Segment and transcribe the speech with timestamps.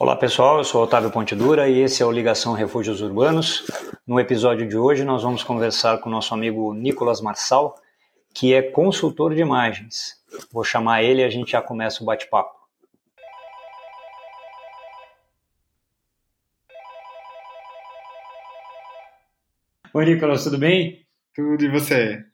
[0.00, 3.66] Olá pessoal, eu sou Otávio Pontidura e esse é o Ligação Refúgios Urbanos.
[4.06, 7.78] No episódio de hoje nós vamos conversar com o nosso amigo Nicolas Marçal,
[8.32, 10.14] que é consultor de imagens.
[10.50, 12.58] Vou chamar ele e a gente já começa o bate-papo.
[19.92, 21.06] Oi Nicolas, tudo bem?
[21.34, 22.24] Tudo e você?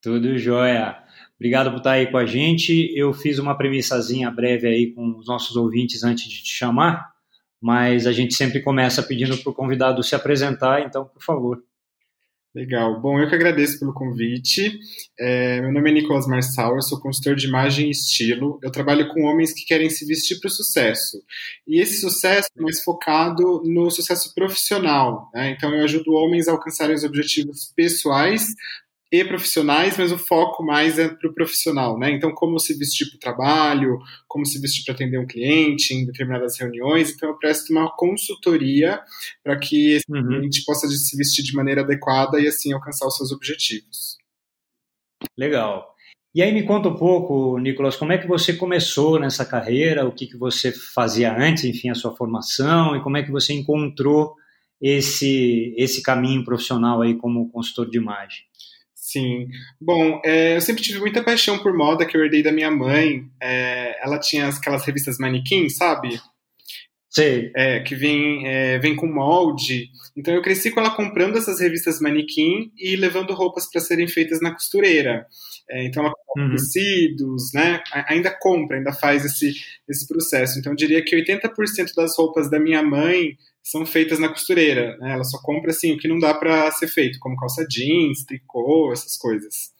[0.00, 0.96] Tudo jóia.
[1.40, 2.92] Obrigado por estar aí com a gente.
[2.94, 7.12] Eu fiz uma premissazinha breve aí com os nossos ouvintes antes de te chamar,
[7.58, 11.64] mas a gente sempre começa pedindo para o convidado se apresentar, então, por favor.
[12.54, 13.00] Legal.
[13.00, 14.78] Bom, eu que agradeço pelo convite.
[15.18, 18.58] É, meu nome é Nicolas Marçal, eu sou consultor de imagem e estilo.
[18.62, 21.22] Eu trabalho com homens que querem se vestir para o sucesso.
[21.66, 25.30] E esse sucesso é mais focado no sucesso profissional.
[25.32, 25.52] Né?
[25.52, 28.48] Então, eu ajudo homens a alcançarem os objetivos pessoais
[29.12, 32.12] e profissionais, mas o foco mais é para o profissional, né?
[32.12, 36.06] Então, como se vestir para o trabalho, como se vestir para atender um cliente em
[36.06, 37.10] determinadas reuniões.
[37.10, 39.00] Então, eu presto uma consultoria
[39.42, 40.28] para que esse uhum.
[40.28, 44.16] cliente possa se vestir de maneira adequada e assim alcançar os seus objetivos.
[45.36, 45.90] Legal.
[46.32, 50.12] E aí me conta um pouco, Nicolas, como é que você começou nessa carreira, o
[50.12, 54.36] que, que você fazia antes, enfim, a sua formação, e como é que você encontrou
[54.80, 58.44] esse, esse caminho profissional aí como consultor de imagem?
[59.10, 59.48] Sim.
[59.80, 63.28] Bom, é, eu sempre tive muita paixão por moda que eu herdei da minha mãe.
[63.42, 66.20] É, ela tinha aquelas revistas manequim, sabe?
[67.08, 67.50] Sim.
[67.56, 69.88] É, que vem, é, vem com molde.
[70.16, 74.40] Então eu cresci com ela comprando essas revistas manequim e levando roupas para serem feitas
[74.40, 75.26] na costureira.
[75.68, 76.54] É, então ela compra uhum.
[76.54, 77.82] tecidos, né?
[78.08, 79.54] Ainda compra, ainda faz esse,
[79.88, 80.56] esse processo.
[80.56, 84.96] Então eu diria que 80% das roupas da minha mãe são feitas na costureira.
[84.98, 85.12] Né?
[85.12, 88.92] Ela só compra assim o que não dá para ser feito, como calça jeans, tricô,
[88.92, 89.72] essas coisas.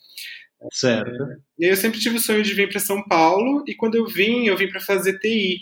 [0.72, 1.10] Certo.
[1.10, 3.94] É, e aí eu sempre tive o sonho de vir para São Paulo e quando
[3.94, 5.58] eu vim, eu vim para fazer TI.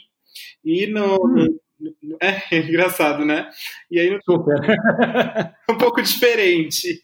[0.64, 1.58] E no, hum.
[2.20, 3.48] é, é, engraçado, né?
[3.90, 4.58] E aí no, Super.
[5.70, 7.00] um pouco diferente.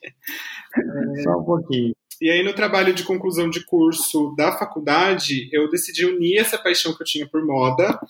[1.22, 1.94] Só um pouquinho.
[2.24, 6.96] E aí, no trabalho de conclusão de curso da faculdade, eu decidi unir essa paixão
[6.96, 8.00] que eu tinha por moda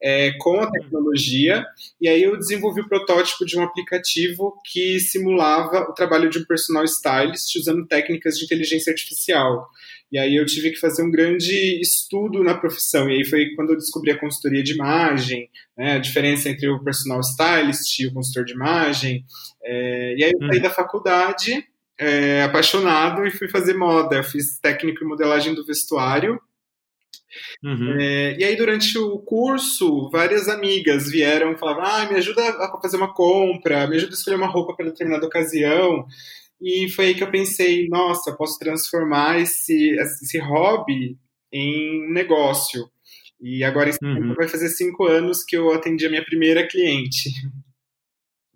[0.00, 1.66] é, com a tecnologia.
[2.00, 6.44] E aí, eu desenvolvi o protótipo de um aplicativo que simulava o trabalho de um
[6.44, 9.68] personal stylist usando técnicas de inteligência artificial.
[10.12, 13.10] E aí, eu tive que fazer um grande estudo na profissão.
[13.10, 16.78] E aí, foi quando eu descobri a consultoria de imagem, né, a diferença entre o
[16.84, 19.24] personal stylist e o consultor de imagem.
[19.64, 20.62] É, e aí, eu saí hum.
[20.62, 24.16] da faculdade é, apaixonado e fui fazer moda.
[24.16, 26.40] Eu fiz técnico em modelagem do vestuário.
[27.62, 27.96] Uhum.
[27.98, 32.80] É, e aí, durante o curso, várias amigas vieram e falavam: ah, me ajuda a
[32.80, 36.06] fazer uma compra, me ajuda a escolher uma roupa para determinada ocasião.
[36.60, 41.18] E foi aí que eu pensei: nossa, posso transformar esse, esse hobby
[41.52, 42.88] em negócio.
[43.40, 44.34] E agora uhum.
[44.34, 47.30] vai fazer cinco anos que eu atendi a minha primeira cliente.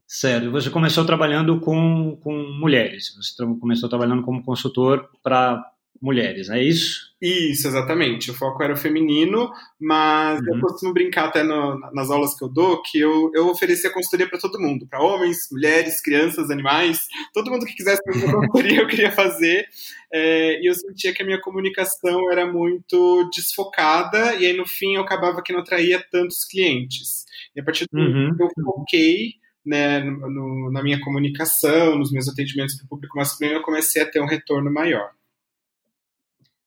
[0.08, 0.50] Certo.
[0.50, 3.14] Você começou trabalhando com, com mulheres.
[3.14, 5.62] Você começou trabalhando como consultor para
[6.00, 7.08] mulheres, é isso?
[7.20, 8.30] Isso, exatamente.
[8.30, 10.54] O foco era o feminino, mas uhum.
[10.54, 14.28] eu costumo brincar até no, nas aulas que eu dou que eu, eu oferecia consultoria
[14.28, 17.00] para todo mundo, para homens, mulheres, crianças, animais,
[17.34, 19.66] todo mundo que quisesse fazer consultoria eu queria fazer.
[20.10, 24.94] É, e eu sentia que a minha comunicação era muito desfocada, e aí no fim
[24.94, 27.26] eu acabava que não atraía tantos clientes.
[27.54, 28.06] E a partir do uhum.
[28.06, 29.32] momento que eu foquei
[29.68, 34.10] né, no, na minha comunicação, nos meus atendimentos para o público masculino, eu comecei a
[34.10, 35.10] ter um retorno maior.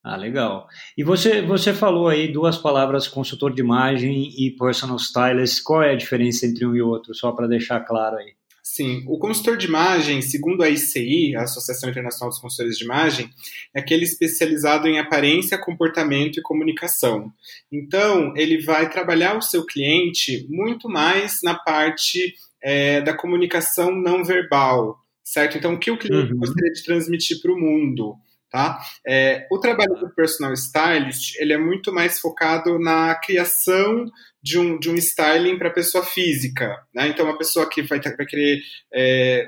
[0.03, 0.67] Ah, legal.
[0.97, 5.61] E você, você falou aí duas palavras, consultor de imagem e personal stylist.
[5.63, 8.33] Qual é a diferença entre um e outro, só para deixar claro aí?
[8.63, 13.29] Sim, o consultor de imagem, segundo a ICI, a Associação Internacional dos Consultores de Imagem,
[13.75, 17.31] é aquele especializado em aparência, comportamento e comunicação.
[17.71, 24.23] Então, ele vai trabalhar o seu cliente muito mais na parte é, da comunicação não
[24.23, 25.57] verbal, certo?
[25.57, 26.39] Então, o que o cliente uhum.
[26.39, 28.15] gostaria de transmitir para o mundo,
[28.49, 28.79] tá?
[29.07, 34.05] É, o trabalho do personal stylist, ele é muito mais focado na criação
[34.43, 37.07] de um, de um styling para pessoa física, né?
[37.07, 38.61] Então, uma pessoa que vai, vai querer
[38.93, 39.47] é,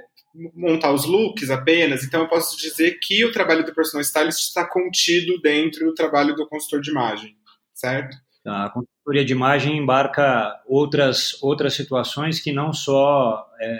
[0.56, 4.66] montar os looks apenas, então eu posso dizer que o trabalho do personal stylist está
[4.66, 7.36] contido dentro do trabalho do consultor de imagem,
[7.74, 8.18] certo?
[8.46, 8.72] A
[9.04, 13.80] consultoria de imagem embarca outras, outras situações que não só é,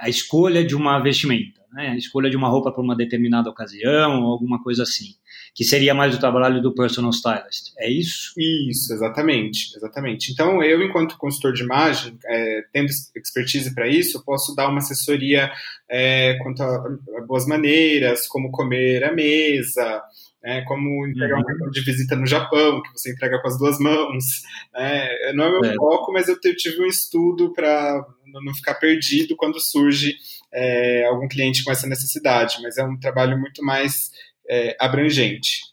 [0.00, 1.88] a escolha de uma vestimenta, né?
[1.88, 5.14] a escolha de uma roupa para uma determinada ocasião, alguma coisa assim,
[5.54, 7.72] que seria mais o trabalho do personal stylist.
[7.78, 8.34] É isso?
[8.36, 10.30] Isso, exatamente, exatamente.
[10.30, 15.50] Então, eu, enquanto consultor de imagem, é, tendo expertise para isso, posso dar uma assessoria
[15.88, 16.76] é, quanto a,
[17.18, 20.02] a boas maneiras, como comer à mesa,
[20.42, 20.62] né?
[20.62, 21.42] Como entregar uhum.
[21.42, 24.24] um cartão de visita no Japão, que você entrega com as duas mãos.
[24.74, 25.32] Né?
[25.34, 25.74] Não é meu é.
[25.74, 28.04] foco, mas eu tive um estudo para
[28.44, 30.16] não ficar perdido quando surge
[30.52, 32.58] é, algum cliente com essa necessidade.
[32.62, 34.10] Mas é um trabalho muito mais
[34.48, 35.72] é, abrangente.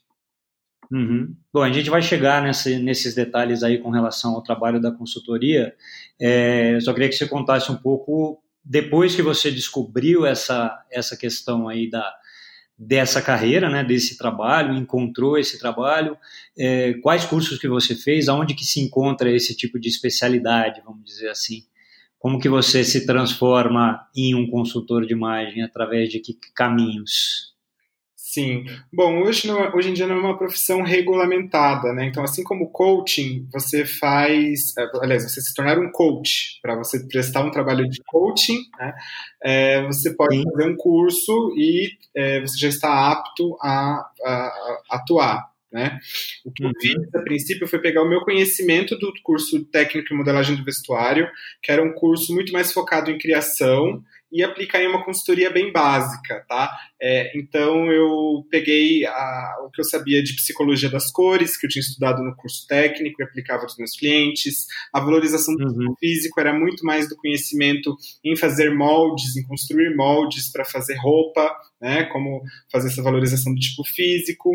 [0.92, 1.36] Uhum.
[1.54, 5.74] Bom, a gente vai chegar nesse, nesses detalhes aí com relação ao trabalho da consultoria.
[6.20, 11.68] É, só queria que você contasse um pouco, depois que você descobriu essa, essa questão
[11.68, 12.12] aí da,
[12.80, 16.18] dessa carreira, né, desse trabalho, encontrou esse trabalho,
[16.58, 21.04] é, quais cursos que você fez, aonde que se encontra esse tipo de especialidade, vamos
[21.04, 21.66] dizer assim?
[22.18, 27.49] Como que você se transforma em um consultor de imagem, através de que caminhos?
[28.40, 28.66] Sim.
[28.92, 32.06] Bom, hoje, não, é, hoje em dia não é uma profissão regulamentada, né?
[32.06, 34.76] Então, assim como coaching, você faz.
[34.78, 38.94] É, aliás, você se tornar um coach, para você prestar um trabalho de coaching, né?
[39.44, 40.44] É, você pode Sim.
[40.44, 45.50] fazer um curso e é, você já está apto a, a, a atuar.
[45.72, 46.00] Né?
[46.44, 47.10] O que eu fiz uhum.
[47.14, 51.30] a princípio foi pegar o meu conhecimento do curso técnico em modelagem do vestuário,
[51.62, 55.72] que era um curso muito mais focado em criação e aplicar em uma consultoria bem
[55.72, 56.72] básica, tá?
[57.02, 61.70] É, então eu peguei a, o que eu sabia de psicologia das cores, que eu
[61.70, 64.66] tinha estudado no curso técnico e aplicava aos meus clientes.
[64.94, 65.96] A valorização do uhum.
[66.00, 71.52] físico era muito mais do conhecimento em fazer moldes, em construir moldes para fazer roupa,
[71.82, 72.04] né?
[72.06, 72.42] Como
[72.72, 74.52] fazer essa valorização do tipo físico.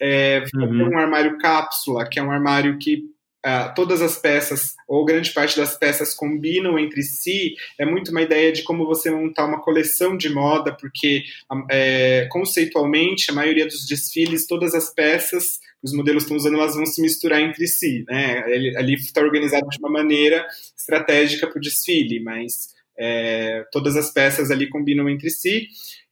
[0.00, 0.90] É, uhum.
[0.90, 3.11] um armário cápsula, que é um armário que
[3.44, 8.22] Uh, todas as peças, ou grande parte das peças, combinam entre si, é muito uma
[8.22, 11.24] ideia de como você montar uma coleção de moda, porque
[11.68, 16.76] é, conceitualmente, a maioria dos desfiles, todas as peças que os modelos estão usando, elas
[16.76, 18.04] vão se misturar entre si.
[18.08, 18.44] Né?
[18.76, 20.46] Ali está organizado de uma maneira
[20.76, 25.66] estratégica para o desfile, mas é, todas as peças ali combinam entre si.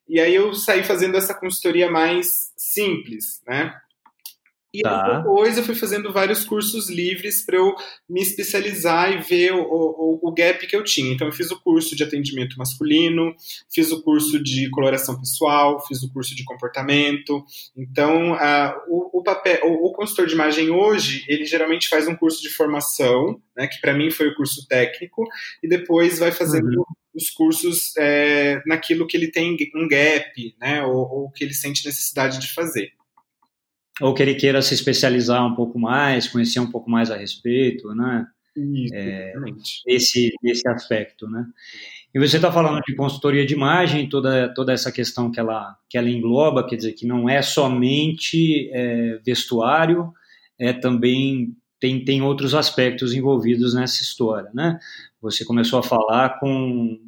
[0.08, 3.72] E aí eu saí fazendo essa consultoria mais simples, né?
[4.72, 5.18] E tá.
[5.18, 7.74] depois eu fui fazendo vários cursos livres para eu
[8.08, 11.12] me especializar e ver o, o, o, gap que eu tinha.
[11.12, 13.34] Então, eu fiz o curso de atendimento masculino,
[13.72, 17.44] fiz o curso de coloração pessoal, fiz o curso de comportamento.
[17.76, 22.14] Então, uh, o, o, papel, o, o, consultor de imagem hoje, ele geralmente faz um
[22.14, 25.24] curso de formação, né, que para mim foi o curso técnico,
[25.60, 26.84] e depois vai fazendo uhum.
[27.12, 31.84] os cursos é, naquilo que ele tem um gap, né, ou, ou que ele sente
[31.84, 32.92] necessidade de fazer
[34.00, 37.94] ou que ele queira se especializar um pouco mais, conhecer um pouco mais a respeito,
[37.94, 38.26] né?
[38.56, 39.32] Isso, é,
[39.86, 41.46] esse, esse aspecto, né?
[42.12, 45.96] E você está falando de consultoria de imagem, toda, toda essa questão que ela, que
[45.96, 50.12] ela engloba, quer dizer, que não é somente é, vestuário,
[50.58, 54.78] é também tem, tem outros aspectos envolvidos nessa história, né?
[55.22, 56.98] Você começou a falar com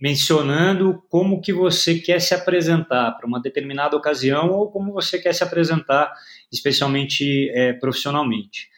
[0.00, 5.34] mencionando como que você quer se apresentar para uma determinada ocasião ou como você quer
[5.34, 6.12] se apresentar,
[6.52, 8.68] especialmente é, profissionalmente.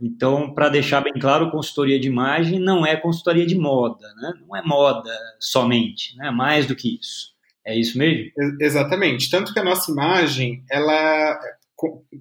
[0.00, 4.32] Então, para deixar bem claro, consultoria de imagem não é consultoria de moda, né?
[4.40, 6.30] não é moda somente, né?
[6.30, 7.34] mais do que isso.
[7.66, 8.30] É isso mesmo?
[8.58, 9.28] Exatamente.
[9.30, 11.38] Tanto que a nossa imagem, ela,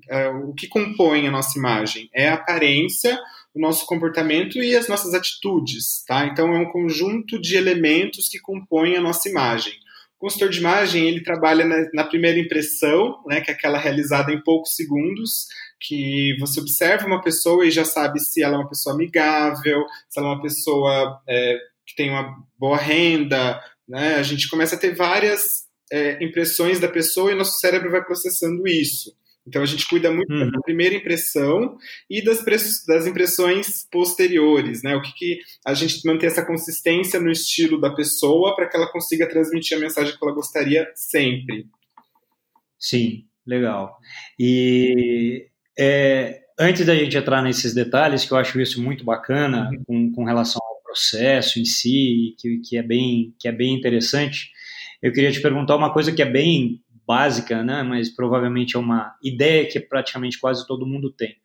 [0.10, 3.18] é, o que compõe a nossa imagem é a aparência,
[3.54, 6.26] o nosso comportamento e as nossas atitudes, tá?
[6.26, 9.74] Então é um conjunto de elementos que compõem a nossa imagem.
[10.18, 14.34] O consultor de imagem ele trabalha na, na, primeira impressão, né, que é aquela realizada
[14.34, 15.48] em poucos segundos,
[15.80, 20.20] que você observa uma pessoa e já sabe se ela é uma pessoa amigável, se
[20.20, 21.58] ela é uma pessoa é,
[21.88, 24.16] que tem uma boa renda, né?
[24.16, 28.68] A gente começa a ter várias é, impressões da pessoa e nosso cérebro vai processando
[28.68, 29.18] isso.
[29.50, 30.52] Então a gente cuida muito uhum.
[30.52, 31.76] da primeira impressão
[32.08, 32.44] e das,
[32.86, 34.96] das impressões posteriores, né?
[34.96, 38.92] O que, que a gente manter essa consistência no estilo da pessoa para que ela
[38.92, 41.66] consiga transmitir a mensagem que ela gostaria sempre.
[42.78, 43.98] Sim, legal.
[44.40, 49.84] E é, antes da gente entrar nesses detalhes, que eu acho isso muito bacana uhum.
[49.84, 54.52] com, com relação ao processo em si, que, que, é bem, que é bem interessante,
[55.02, 59.16] eu queria te perguntar uma coisa que é bem básica, né, mas provavelmente é uma
[59.24, 61.38] ideia que praticamente quase todo mundo tem.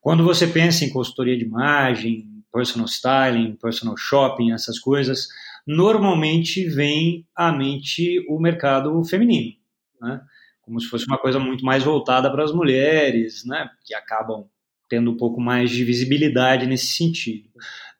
[0.00, 5.28] Quando você pensa em consultoria de imagem, personal styling, personal shopping, essas coisas,
[5.66, 9.56] normalmente vem à mente o mercado feminino,
[10.00, 10.22] né?
[10.62, 13.68] como se fosse uma coisa muito mais voltada para as mulheres, né?
[13.84, 14.46] que acabam
[14.88, 17.50] tendo um pouco mais de visibilidade nesse sentido.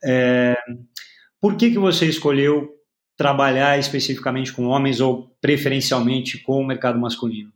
[0.02, 0.56] É,
[1.38, 2.79] por que, que você escolheu
[3.20, 7.52] trabalhar especificamente com homens ou preferencialmente com o mercado masculino?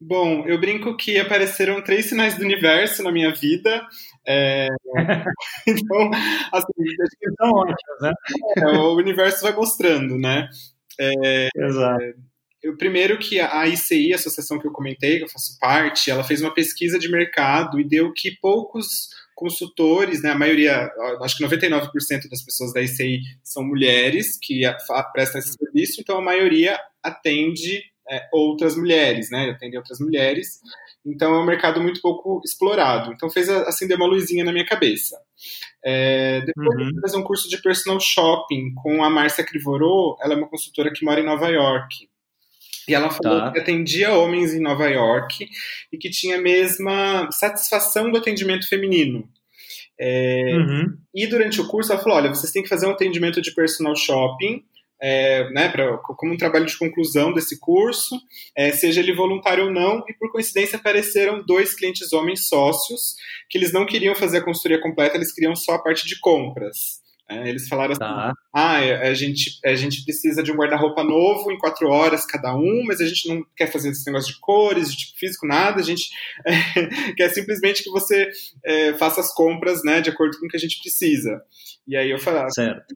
[0.00, 3.84] Bom, eu brinco que apareceram três sinais do universo na minha vida.
[4.24, 4.68] É...
[5.66, 6.10] então,
[6.52, 6.72] assim,
[7.36, 8.12] são ótimos, né?
[8.56, 10.48] É, o universo vai mostrando, né?
[11.00, 11.48] É...
[11.56, 12.04] Exato.
[12.62, 16.22] eu, primeiro que a ICI, a associação que eu comentei, que eu faço parte, ela
[16.22, 19.08] fez uma pesquisa de mercado e deu que poucos
[19.40, 20.92] consultores, né, a maioria,
[21.22, 24.60] acho que 99% das pessoas da ICI são mulheres que
[25.14, 30.60] prestam esse serviço, então a maioria atende é, outras mulheres, né, atende outras mulheres,
[31.04, 33.12] então é um mercado muito pouco explorado.
[33.12, 35.16] Então fez acender uma luzinha na minha cabeça.
[35.82, 36.92] É, depois uhum.
[36.92, 40.92] de fazer um curso de personal shopping com a Márcia Crivorô, ela é uma consultora
[40.92, 42.09] que mora em Nova York.
[42.88, 43.52] E ela falou tá.
[43.52, 45.48] que atendia homens em Nova York
[45.92, 49.28] e que tinha a mesma satisfação do atendimento feminino.
[49.98, 50.96] É, uhum.
[51.14, 53.94] E durante o curso ela falou: olha, vocês têm que fazer um atendimento de personal
[53.94, 54.64] shopping.
[55.02, 58.20] É, né, pra, como um trabalho de conclusão desse curso,
[58.54, 63.14] é, seja ele voluntário ou não, e por coincidência apareceram dois clientes homens sócios
[63.48, 66.99] que eles não queriam fazer a consultoria completa, eles queriam só a parte de compras.
[67.30, 68.34] É, eles falaram assim: tá.
[68.52, 72.56] ah, é, a gente, a gente precisa de um guarda-roupa novo em quatro horas cada
[72.56, 75.80] um, mas a gente não quer fazer esse negócio de cores, de tipo físico, nada.
[75.80, 76.10] A gente
[76.44, 78.28] é, quer simplesmente que você
[78.64, 81.40] é, faça as compras né, de acordo com o que a gente precisa.
[81.86, 82.42] E aí eu falei,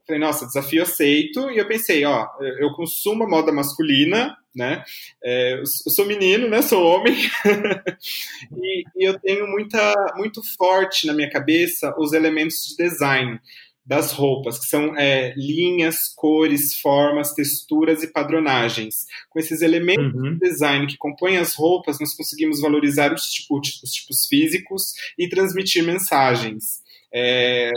[0.05, 1.49] falei, nossa, desafio aceito.
[1.53, 2.27] E eu pensei: ó,
[2.59, 4.83] eu consumo a moda masculina, né?
[5.23, 6.61] É, eu sou menino, né?
[6.61, 7.15] Sou homem.
[8.57, 13.41] e, e eu tenho muita, muito forte na minha cabeça os elementos de design
[13.85, 19.05] das roupas, que são é, linhas, cores, formas, texturas e padronagens.
[19.29, 20.35] Com esses elementos uhum.
[20.35, 25.29] de design que compõem as roupas, nós conseguimos valorizar os tipos, os tipos físicos e
[25.29, 26.83] transmitir mensagens.
[27.13, 27.71] É,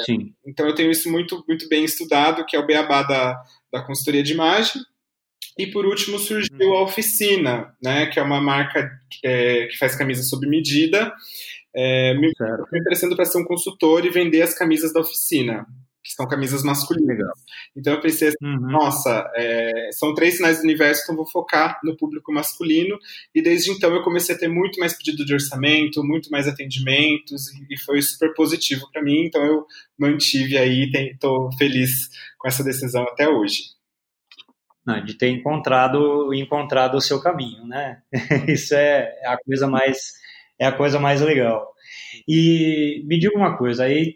[0.46, 4.24] então eu tenho isso muito, muito bem estudado, que é o beabá da, da consultoria
[4.24, 4.82] de imagem.
[5.60, 8.90] E por último surgiu a Oficina, né, que é uma marca
[9.24, 11.12] é, que faz camisa sob medida,
[11.76, 12.32] é, me,
[12.72, 15.68] me interessando para ser um consultor e vender as camisas da oficina
[16.08, 17.18] que são camisas masculinas.
[17.76, 18.72] Então eu pensei assim, uhum.
[18.72, 22.98] nossa, é, são três sinais do universo, então vou focar no público masculino.
[23.36, 27.48] E desde então eu comecei a ter muito mais pedido de orçamento, muito mais atendimentos,
[27.70, 29.26] e foi super positivo para mim.
[29.26, 29.66] Então eu
[30.00, 33.76] mantive aí, estou feliz com essa decisão até hoje.
[34.86, 38.02] Não, de ter encontrado encontrado o seu caminho, né?
[38.48, 40.14] Isso é a coisa mais
[40.58, 41.74] é a coisa mais legal.
[42.26, 44.16] E me diga uma coisa, aí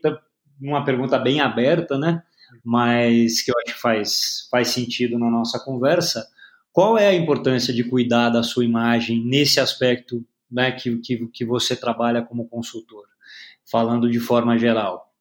[0.61, 2.21] uma pergunta bem aberta, né?
[2.63, 6.27] Mas que eu acho que faz, faz sentido na nossa conversa.
[6.71, 11.45] Qual é a importância de cuidar da sua imagem nesse aspecto né, que, que, que
[11.45, 13.05] você trabalha como consultor?
[13.69, 15.11] Falando de forma geral.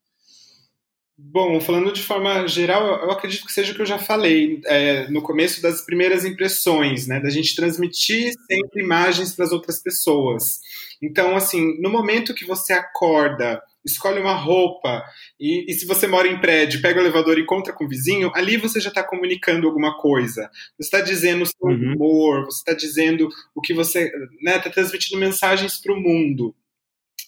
[1.23, 5.07] Bom, falando de forma geral, eu acredito que seja o que eu já falei é,
[5.11, 7.21] no começo das primeiras impressões, né?
[7.21, 10.61] Da gente transmitir sempre imagens para as outras pessoas.
[11.03, 15.03] Então, assim, no momento que você acorda escolhe uma roupa,
[15.39, 18.31] e, e, se você mora em prédio, pega o elevador e encontra com o vizinho,
[18.35, 20.51] ali você já está comunicando alguma coisa.
[20.79, 21.95] Você está dizendo o seu uhum.
[21.95, 24.05] humor, você está dizendo o que você.
[24.05, 26.55] Está né, tá transmitindo mensagens para o mundo.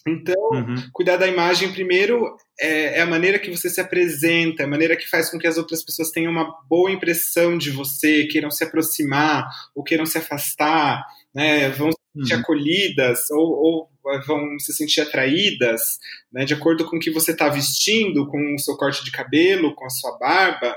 [0.07, 0.75] Então, uhum.
[0.93, 4.97] cuidar da imagem, primeiro, é, é, a maneira que você se apresenta, é a maneira
[4.97, 8.65] que faz com que as outras pessoas tenham uma boa impressão de você, queiram se
[8.65, 12.41] aproximar ou queiram se afastar, né, vão se sentir uhum.
[12.41, 13.89] acolhidas ou, ou,
[14.27, 15.99] vão se sentir atraídas,
[16.33, 19.75] né, de acordo com o que você está vestindo, com o seu corte de cabelo,
[19.75, 20.77] com a sua barba.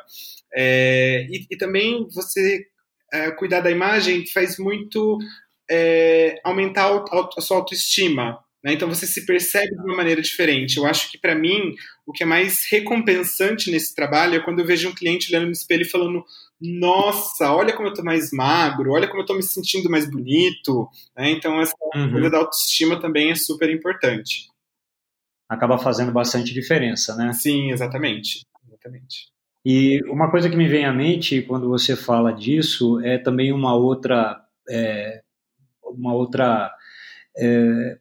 [0.56, 2.66] É, e, e, também você
[3.12, 5.18] é, cuidar da imagem faz muito
[5.70, 7.04] é, aumentar
[7.38, 8.74] a sua autoestima, né?
[8.74, 10.78] Então você se percebe de uma maneira diferente.
[10.78, 11.76] Eu acho que para mim
[12.06, 15.52] o que é mais recompensante nesse trabalho é quando eu vejo um cliente olhando no
[15.52, 16.26] espelho e falando:
[16.80, 20.90] Nossa, olha como eu tô mais magro, olha como eu tô me sentindo mais bonito.
[21.16, 21.32] Né?
[21.32, 22.12] Então essa uhum.
[22.12, 24.50] coisa da autoestima também é super importante.
[25.48, 27.32] Acaba fazendo bastante diferença, né?
[27.34, 28.46] Sim, exatamente.
[28.68, 29.28] exatamente.
[29.64, 33.76] E uma coisa que me vem à mente quando você fala disso é também uma
[33.76, 35.22] outra, é,
[35.84, 36.72] uma outra
[37.38, 37.98] é,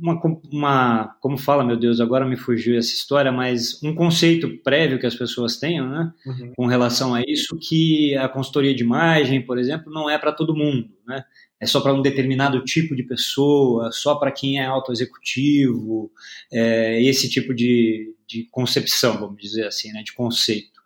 [0.00, 0.20] uma,
[0.52, 5.06] uma, como fala, meu Deus, agora me fugiu essa história, mas um conceito prévio que
[5.06, 6.52] as pessoas tenham, né, uhum.
[6.56, 10.56] com relação a isso, que a consultoria de imagem, por exemplo, não é para todo
[10.56, 11.24] mundo, né,
[11.60, 16.10] é só para um determinado tipo de pessoa, só para quem é autoexecutivo,
[16.52, 20.80] é, esse tipo de, de concepção, vamos dizer assim, né, de conceito.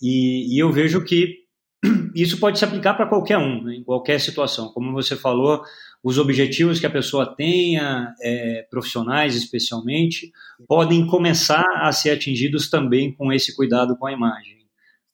[0.00, 1.44] E, e eu vejo que
[2.14, 4.68] isso pode se aplicar para qualquer um, né, em qualquer situação.
[4.72, 5.62] Como você falou,
[6.02, 10.30] os objetivos que a pessoa tenha, é, profissionais especialmente,
[10.66, 14.58] podem começar a ser atingidos também com esse cuidado com a imagem.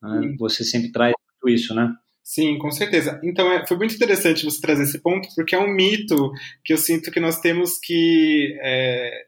[0.02, 0.34] Né?
[0.38, 1.14] Você sempre traz
[1.46, 1.92] isso, né?
[2.22, 3.20] Sim, com certeza.
[3.22, 6.32] Então, é, foi muito interessante você trazer esse ponto, porque é um mito
[6.64, 9.26] que eu sinto que nós temos que é,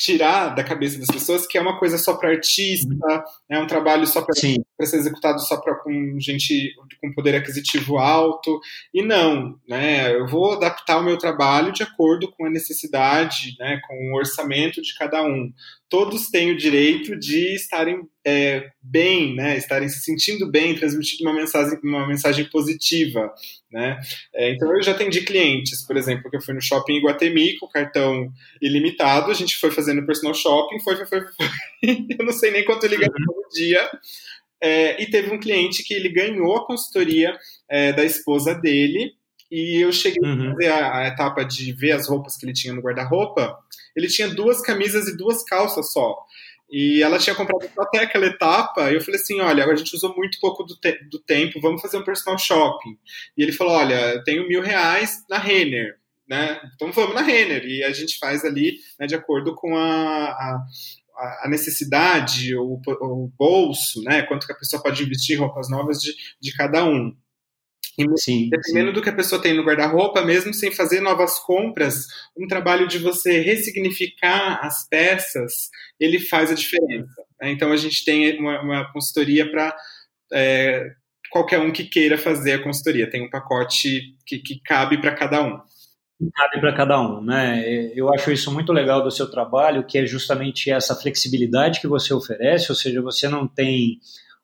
[0.00, 2.88] tirar da cabeça das pessoas que é uma coisa só para artista,
[3.50, 8.58] é um trabalho só para ser executado só para com gente com poder aquisitivo alto.
[8.94, 10.14] E não, né?
[10.14, 14.80] Eu vou adaptar o meu trabalho de acordo com a necessidade, né, com o orçamento
[14.80, 15.52] de cada um
[15.90, 21.34] todos têm o direito de estarem é, bem, né, estarem se sentindo bem, transmitindo uma
[21.34, 23.32] mensagem, uma mensagem positiva,
[23.72, 23.98] né.
[24.34, 27.68] É, então eu já atendi clientes, por exemplo, que eu fui no shopping Iguatemi com
[27.68, 31.46] cartão ilimitado, a gente foi fazendo personal shopping, foi, foi, foi, foi.
[32.18, 33.90] eu não sei nem quanto ele ganhou no dia,
[34.62, 37.36] é, e teve um cliente que ele ganhou a consultoria
[37.68, 39.14] é, da esposa dele,
[39.50, 40.50] e eu cheguei uhum.
[40.50, 43.58] a fazer a, a etapa de ver as roupas que ele tinha no guarda-roupa,
[43.96, 46.16] ele tinha duas camisas e duas calças só.
[46.70, 50.14] E ela tinha comprado até aquela etapa, e eu falei assim, olha, a gente usou
[50.16, 52.96] muito pouco do, te do tempo, vamos fazer um personal shopping.
[53.36, 55.96] E ele falou, olha, eu tenho mil reais na Renner,
[56.28, 56.60] né?
[56.74, 57.64] Então vamos na Renner.
[57.64, 60.58] E a gente faz ali, né, de acordo com a, a
[61.42, 64.22] a necessidade, o, o bolso, né?
[64.22, 67.14] Quanto que a pessoa pode investir em roupas novas de, de cada um.
[68.16, 68.94] Sim, dependendo sim.
[68.94, 72.06] do que a pessoa tem no guarda-roupa, mesmo sem fazer novas compras,
[72.36, 75.68] um trabalho de você ressignificar as peças,
[75.98, 77.22] ele faz a diferença.
[77.40, 77.50] Né?
[77.50, 79.76] Então a gente tem uma, uma consultoria para
[80.32, 80.92] é,
[81.30, 83.10] qualquer um que queira fazer a consultoria.
[83.10, 85.60] Tem um pacote que, que cabe para cada um.
[86.34, 87.64] Cabe para cada um, né?
[87.94, 92.12] Eu acho isso muito legal do seu trabalho, que é justamente essa flexibilidade que você
[92.12, 93.98] oferece, ou seja, você não tem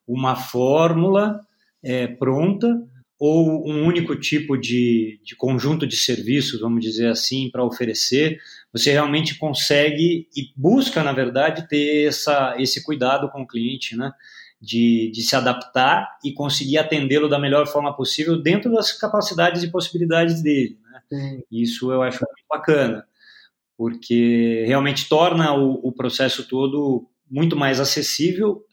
[0.07, 1.39] uma fórmula
[1.83, 2.81] é, pronta,
[3.19, 8.39] ou um único tipo de, de conjunto de serviços, vamos dizer assim, para oferecer,
[8.71, 14.11] você realmente consegue e busca, na verdade, ter essa, esse cuidado com o cliente, né?
[14.59, 19.69] De, de se adaptar e conseguir atendê-lo da melhor forma possível dentro das capacidades e
[19.69, 20.79] possibilidades dele.
[21.11, 21.41] Né?
[21.51, 23.05] Isso eu acho muito bacana,
[23.77, 28.65] porque realmente torna o, o processo todo muito mais acessível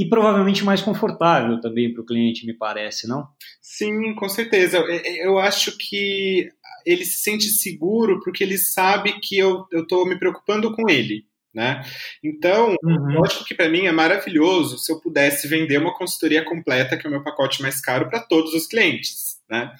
[0.00, 3.28] e provavelmente mais confortável também para o cliente, me parece, não?
[3.60, 4.78] Sim, com certeza.
[5.18, 6.48] Eu acho que
[6.86, 11.26] ele se sente seguro porque ele sabe que eu estou me preocupando com ele.
[11.52, 11.84] Né?
[12.24, 13.14] Então, uhum.
[13.14, 17.10] lógico que para mim é maravilhoso se eu pudesse vender uma consultoria completa, que é
[17.10, 19.38] o meu pacote mais caro, para todos os clientes.
[19.50, 19.70] Né?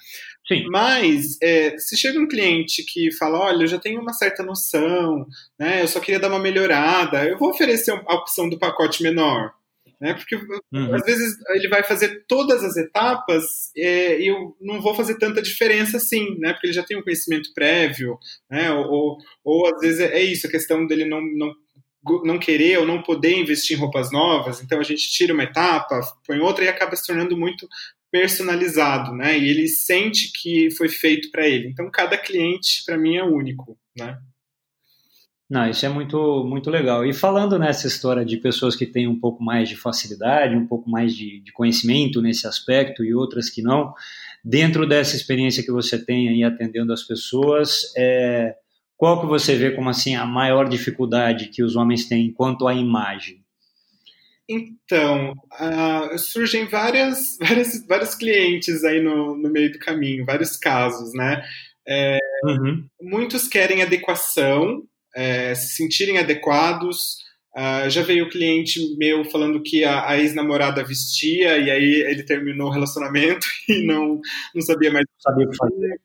[0.47, 0.65] Sim.
[0.69, 5.25] Mas é, se chega um cliente que fala, olha, eu já tenho uma certa noção,
[5.57, 5.81] né?
[5.81, 9.53] Eu só queria dar uma melhorada, eu vou oferecer a opção do pacote menor
[10.01, 10.15] né?
[10.15, 10.95] Porque uhum.
[10.95, 13.43] às vezes ele vai fazer todas as etapas
[13.77, 16.51] é, e eu não vou fazer tanta diferença assim, né?
[16.53, 18.17] Porque ele já tem um conhecimento prévio,
[18.49, 18.71] né?
[18.71, 21.53] Ou, ou, ou às vezes é isso, a questão dele não, não
[22.25, 26.01] não querer ou não poder investir em roupas novas, então a gente tira uma etapa,
[26.25, 27.67] põe outra e acaba se tornando muito
[28.11, 29.37] personalizado, né?
[29.37, 31.67] E ele sente que foi feito para ele.
[31.67, 34.17] Então cada cliente para mim é único, né?
[35.51, 37.05] Não, isso é muito, muito legal.
[37.05, 40.89] E falando nessa história de pessoas que têm um pouco mais de facilidade, um pouco
[40.89, 43.93] mais de, de conhecimento nesse aspecto e outras que não,
[44.41, 48.55] dentro dessa experiência que você tem aí atendendo as pessoas, é,
[48.95, 52.73] qual que você vê como assim a maior dificuldade que os homens têm quanto à
[52.73, 53.43] imagem?
[54.47, 61.13] Então, uh, surgem várias, várias, vários clientes aí no, no meio do caminho, vários casos,
[61.13, 61.43] né?
[61.85, 62.85] É, uhum.
[63.01, 67.21] Muitos querem adequação, é, se sentirem adequados.
[67.53, 72.69] Uh, já veio cliente meu falando que a, a ex-namorada vestia e aí ele terminou
[72.69, 74.21] o relacionamento e não,
[74.55, 75.99] não sabia mais sabia o que fazer,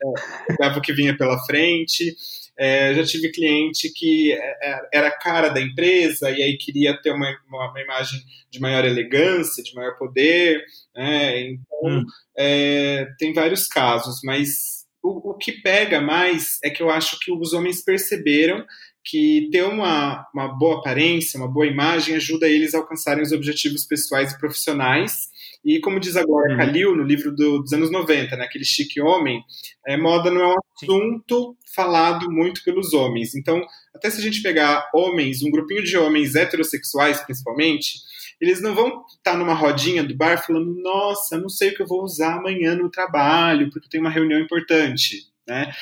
[0.48, 2.16] pegava o que vinha pela frente.
[2.58, 7.12] É, já tive cliente que é, é, era cara da empresa e aí queria ter
[7.12, 8.18] uma, uma, uma imagem
[8.50, 10.64] de maior elegância, de maior poder.
[10.96, 11.40] Né?
[11.42, 12.04] Então, hum.
[12.36, 17.30] é, tem vários casos, mas o, o que pega mais é que eu acho que
[17.30, 18.64] os homens perceberam
[19.06, 23.84] que ter uma, uma boa aparência, uma boa imagem, ajuda eles a alcançarem os objetivos
[23.84, 25.28] pessoais e profissionais.
[25.64, 26.56] E como diz agora uhum.
[26.58, 29.40] Kalil, no livro do, dos anos 90, né, aquele chique homem,
[29.86, 33.34] é, moda não é um assunto falado muito pelos homens.
[33.34, 33.64] Então,
[33.94, 37.94] até se a gente pegar homens, um grupinho de homens heterossexuais principalmente,
[38.40, 41.86] eles não vão estar numa rodinha do bar falando, nossa, não sei o que eu
[41.86, 45.26] vou usar amanhã no trabalho, porque tem uma reunião importante.
[45.46, 45.72] Né?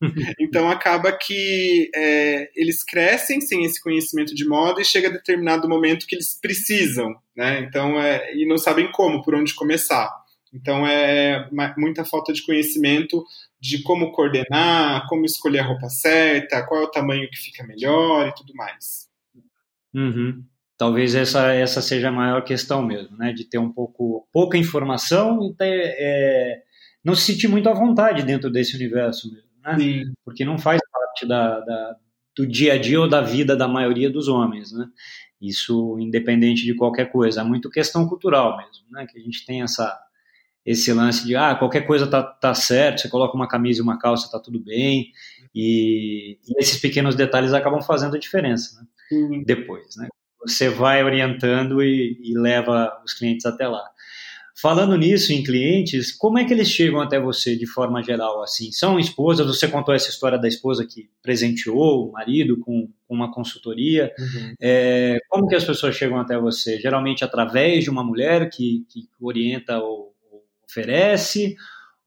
[0.38, 5.68] Então acaba que é, eles crescem sem esse conhecimento de moda e chega a determinado
[5.68, 7.60] momento que eles precisam, né?
[7.60, 10.10] Então é, e não sabem como, por onde começar.
[10.52, 13.24] Então é muita falta de conhecimento
[13.60, 18.26] de como coordenar, como escolher a roupa certa, qual é o tamanho que fica melhor
[18.28, 19.08] e tudo mais.
[19.94, 20.42] Uhum.
[20.76, 23.32] Talvez essa, essa seja a maior questão mesmo, né?
[23.32, 26.62] De ter um pouco pouca informação e ter, é,
[27.04, 29.78] não se sentir muito à vontade dentro desse universo mesmo né?
[29.78, 30.12] Sim.
[30.24, 31.96] Porque não faz parte da, da,
[32.36, 34.88] do dia a dia ou da vida da maioria dos homens, né?
[35.40, 39.06] Isso independente de qualquer coisa, é muito questão cultural mesmo, né?
[39.06, 39.98] Que a gente tem essa
[40.64, 43.98] esse lance de ah, qualquer coisa tá, tá certo, você coloca uma camisa e uma
[43.98, 45.10] calça, tá tudo bem,
[45.54, 48.86] e, e esses pequenos detalhes acabam fazendo a diferença, né?
[49.44, 50.08] Depois, né?
[50.42, 53.84] Você vai orientando e, e leva os clientes até lá.
[54.60, 58.42] Falando nisso em clientes, como é que eles chegam até você de forma geral?
[58.42, 59.46] Assim, são esposas?
[59.46, 64.12] Você contou essa história da esposa que presenteou o marido com, uma consultoria.
[64.18, 64.54] Uhum.
[64.60, 66.78] É, como que as pessoas chegam até você?
[66.78, 71.56] Geralmente através de uma mulher que, que orienta ou, ou oferece,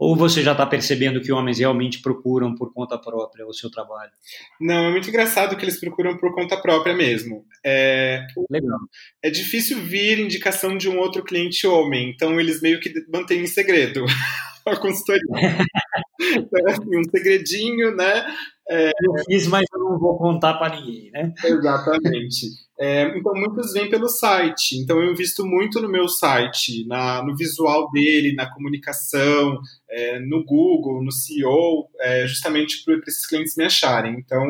[0.04, 4.12] ou você já está percebendo que homens realmente procuram por conta própria o seu trabalho?
[4.60, 7.46] Não, é muito engraçado que eles procuram por conta própria mesmo.
[7.66, 8.80] É, Legal.
[9.24, 13.48] É difícil vir indicação de um outro cliente homem, então eles meio que mantêm em
[13.48, 14.04] segredo
[14.68, 15.22] a consultoria.
[16.20, 18.26] então, assim, um segredinho, né?
[18.70, 21.34] É, eu fiz, mas eu não vou contar para ninguém, né?
[21.44, 22.48] Exatamente.
[22.80, 24.78] É, então, muitos vêm pelo site.
[24.78, 30.44] Então, eu invisto muito no meu site, na, no visual dele, na comunicação, é, no
[30.44, 34.16] Google, no CEO, é, justamente para esses clientes me acharem.
[34.18, 34.44] Então,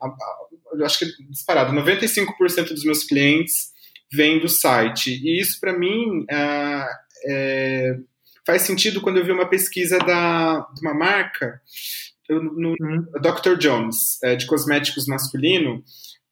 [0.00, 0.38] a, a,
[0.74, 3.70] eu acho que disparado, 95% dos meus clientes
[4.12, 5.20] vêm do site.
[5.22, 6.86] E isso, para mim, é,
[7.26, 7.96] é,
[8.44, 11.60] faz sentido quando eu vi uma pesquisa da, de uma marca
[12.30, 13.06] no, uhum.
[13.20, 13.56] Dr.
[13.58, 15.82] Jones, é, de cosméticos masculino,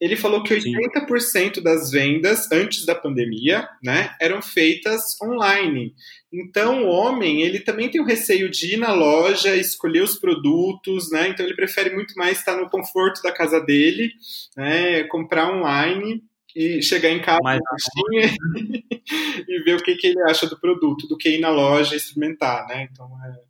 [0.00, 1.62] ele falou que 80% Sim.
[1.62, 5.92] das vendas antes da pandemia, né, eram feitas online.
[6.32, 11.10] Então, o homem, ele também tem o receio de ir na loja, escolher os produtos,
[11.10, 11.28] né?
[11.28, 14.12] Então, ele prefere muito mais estar no conforto da casa dele,
[14.56, 16.22] né, comprar online
[16.54, 17.58] e chegar em casa Mas,
[19.48, 21.96] e ver o que, que ele acha do produto, do que ir na loja e
[21.96, 22.88] experimentar, né?
[22.90, 23.47] Então, é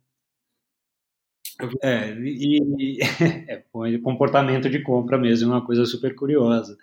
[1.81, 2.99] é, e,
[3.47, 6.77] é, comportamento de compra mesmo é uma coisa super curiosa.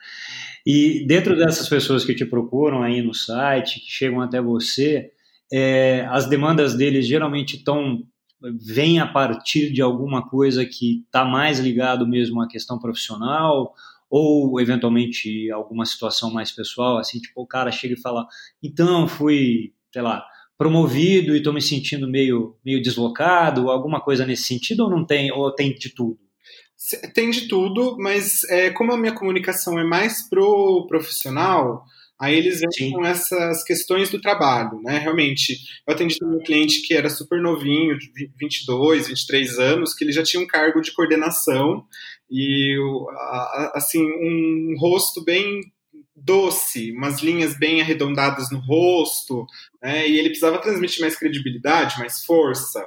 [0.64, 5.10] E dentro dessas pessoas que te procuram aí no site, que chegam até você,
[5.52, 8.02] é, as demandas deles geralmente estão
[8.40, 13.74] vêm a partir de alguma coisa que está mais ligado mesmo à questão profissional
[14.10, 18.26] ou eventualmente alguma situação mais pessoal, assim, tipo, o cara chega e fala,
[18.62, 20.24] então fui, sei lá,
[20.58, 25.30] promovido e estou me sentindo meio, meio deslocado, alguma coisa nesse sentido, ou não tem,
[25.30, 26.18] ou tem de tudo?
[27.14, 31.84] Tem de tudo, mas é, como a minha comunicação é mais pro profissional,
[32.18, 34.98] aí eles vêm com essas questões do trabalho, né?
[34.98, 40.12] Realmente, eu atendi um cliente que era super novinho, de 22, 23 anos, que ele
[40.12, 41.84] já tinha um cargo de coordenação
[42.30, 42.76] e,
[43.74, 45.60] assim, um rosto bem
[46.26, 49.46] doce, umas linhas bem arredondadas no rosto,
[49.82, 50.08] né?
[50.08, 52.84] E ele precisava transmitir mais credibilidade, mais força.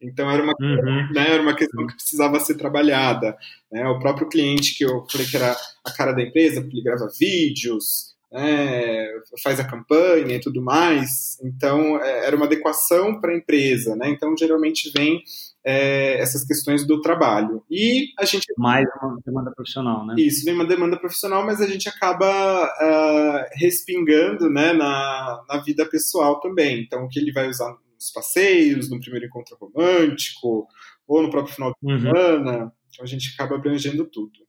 [0.00, 1.12] Então era uma, uhum.
[1.12, 3.36] né, era uma questão que precisava ser trabalhada.
[3.70, 3.84] Né?
[3.88, 7.08] O próprio cliente que eu falei que era a cara da empresa, porque ele grava
[7.18, 9.06] vídeos, né,
[9.42, 11.38] faz a campanha e tudo mais.
[11.42, 13.96] Então é, era uma adequação para a empresa.
[13.96, 14.10] Né?
[14.10, 15.22] Então geralmente vem
[15.68, 17.62] é, essas questões do trabalho.
[17.70, 18.46] E a gente.
[18.56, 20.14] Mais uma demanda profissional, né?
[20.16, 22.26] Isso, vem uma demanda profissional, mas a gente acaba
[22.64, 26.80] uh, respingando né, na, na vida pessoal também.
[26.80, 30.66] Então, o que ele vai usar nos passeios, no primeiro encontro romântico,
[31.06, 32.00] ou no próprio final de uhum.
[32.00, 32.58] semana.
[32.58, 32.70] Uhum.
[32.90, 34.47] Então, a gente acaba abrangendo tudo.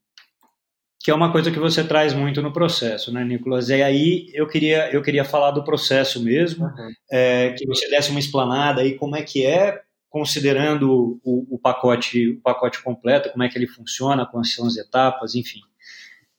[1.09, 3.69] Que é uma coisa que você traz muito no processo, né, Nicolas?
[3.69, 6.91] E aí eu queria, eu queria falar do processo mesmo, uhum.
[7.11, 12.29] é, que você desse uma explanada aí, como é que é considerando o, o, pacote
[12.29, 15.61] o pacote completo, como é que ele funciona, quais são as etapas, enfim,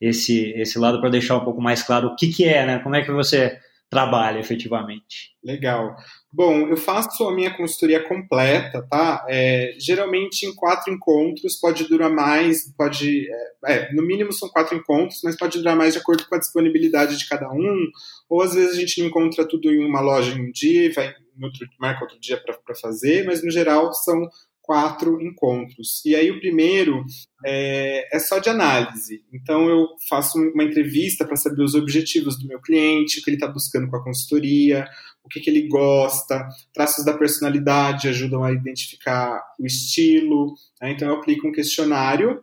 [0.01, 2.79] esse esse lado para deixar um pouco mais claro o que que é, né?
[2.79, 3.59] Como é que você
[3.91, 5.35] trabalha efetivamente?
[5.45, 5.97] Legal.
[6.33, 9.27] Bom, eu faço a minha consultoria completa, tá?
[9.29, 13.29] É, geralmente em quatro encontros, pode durar mais, pode.
[13.67, 16.39] É, é, no mínimo são quatro encontros, mas pode durar mais de acordo com a
[16.39, 17.91] disponibilidade de cada um.
[18.29, 21.13] Ou às vezes a gente não encontra tudo em uma loja em um dia, vai
[21.43, 24.29] outro, marca outro dia para fazer, mas no geral são
[24.71, 26.01] quatro encontros.
[26.07, 27.05] E aí o primeiro
[27.45, 29.21] é, é, só de análise.
[29.33, 33.37] Então eu faço uma entrevista para saber os objetivos do meu cliente, o que ele
[33.37, 34.87] está buscando com a consultoria,
[35.25, 40.55] o que, que ele gosta, traços da personalidade ajudam a identificar o estilo.
[40.81, 40.93] Né?
[40.93, 42.41] Então eu aplico um questionário,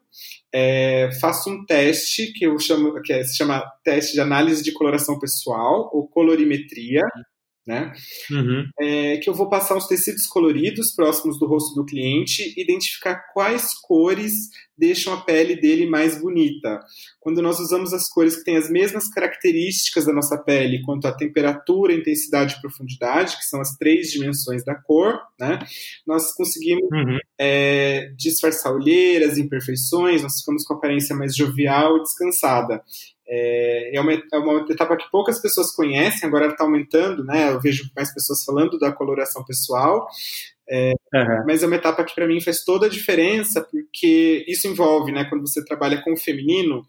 [0.52, 4.74] é, faço um teste que eu chamo, que é, se chama teste de análise de
[4.74, 7.04] coloração pessoal ou colorimetria
[7.68, 7.94] né?
[8.32, 8.70] Uhum.
[8.80, 13.74] É, que eu vou passar os tecidos coloridos próximos do rosto do cliente, identificar quais
[13.82, 16.80] cores deixam a pele dele mais bonita.
[17.20, 21.12] Quando nós usamos as cores que têm as mesmas características da nossa pele, quanto a
[21.12, 25.60] temperatura, intensidade e profundidade, que são as três dimensões da cor, né,
[26.06, 27.18] nós conseguimos uhum.
[27.40, 32.82] é, disfarçar olheiras, imperfeições, nós ficamos com a aparência mais jovial e descansada.
[33.30, 37.52] É, é, uma, é uma etapa que poucas pessoas conhecem, agora está aumentando, né?
[37.52, 40.08] Eu vejo mais pessoas falando da coloração pessoal,
[40.70, 41.44] é, uhum.
[41.46, 45.26] Mas é uma etapa que para mim faz toda a diferença, porque isso envolve, né,
[45.26, 46.86] quando você trabalha com o feminino,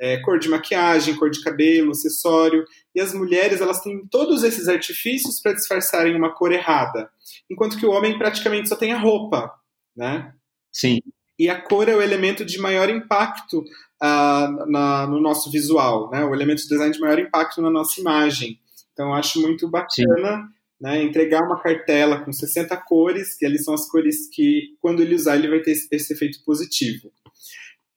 [0.00, 2.64] é, cor de maquiagem, cor de cabelo, acessório,
[2.94, 7.08] e as mulheres elas têm todos esses artifícios para disfarçarem uma cor errada,
[7.48, 9.52] enquanto que o homem praticamente só tem a roupa,
[9.94, 10.32] né?
[10.72, 11.00] Sim.
[11.38, 16.24] E a cor é o elemento de maior impacto uh, na, no nosso visual, né?
[16.24, 18.58] O elemento de design de maior impacto na nossa imagem.
[18.92, 20.42] Então, eu acho muito bacana.
[20.42, 25.02] Sim né, entregar uma cartela com 60 cores, que ali são as cores que, quando
[25.02, 27.12] ele usar, ele vai ter esse, efeito positivo.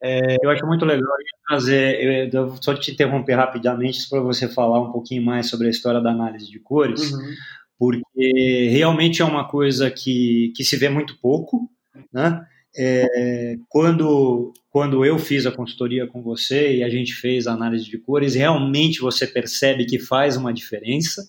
[0.01, 0.35] É...
[0.43, 1.07] Eu acho muito legal
[1.47, 6.01] trazer, eu, só te interromper rapidamente para você falar um pouquinho mais sobre a história
[6.01, 7.33] da análise de cores, uhum.
[7.79, 11.69] porque realmente é uma coisa que, que se vê muito pouco,
[12.11, 12.45] né?
[12.75, 17.85] É, quando, quando eu fiz a consultoria com você e a gente fez a análise
[17.85, 21.23] de cores, realmente você percebe que faz uma diferença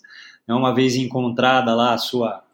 [0.52, 2.44] uma vez encontrada lá a sua,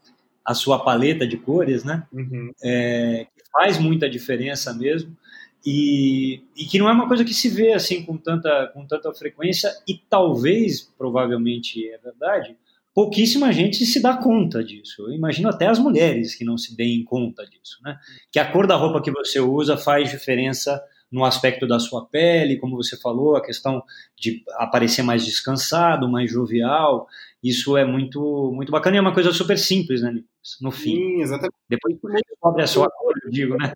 [0.45, 2.07] a sua paleta de cores, né?
[2.13, 2.53] Uhum.
[2.63, 5.17] É, faz muita diferença mesmo.
[5.65, 9.13] E, e, que não é uma coisa que se vê assim com tanta, com tanta
[9.13, 12.57] frequência, e talvez, provavelmente é verdade,
[12.95, 15.03] pouquíssima gente se dá conta disso.
[15.03, 17.99] Eu imagino até as mulheres que não se deem conta disso, né?
[18.33, 22.59] Que a cor da roupa que você usa faz diferença no aspecto da sua pele,
[22.59, 23.83] como você falou, a questão
[24.17, 27.07] de aparecer mais descansado, mais jovial.
[27.43, 30.59] Isso é muito muito bacana e é uma coisa super simples, né, Nicolas?
[30.61, 30.95] No fim.
[30.97, 31.55] Sim, exatamente.
[31.69, 33.73] Depois você descobre a sua cor, eu digo, né?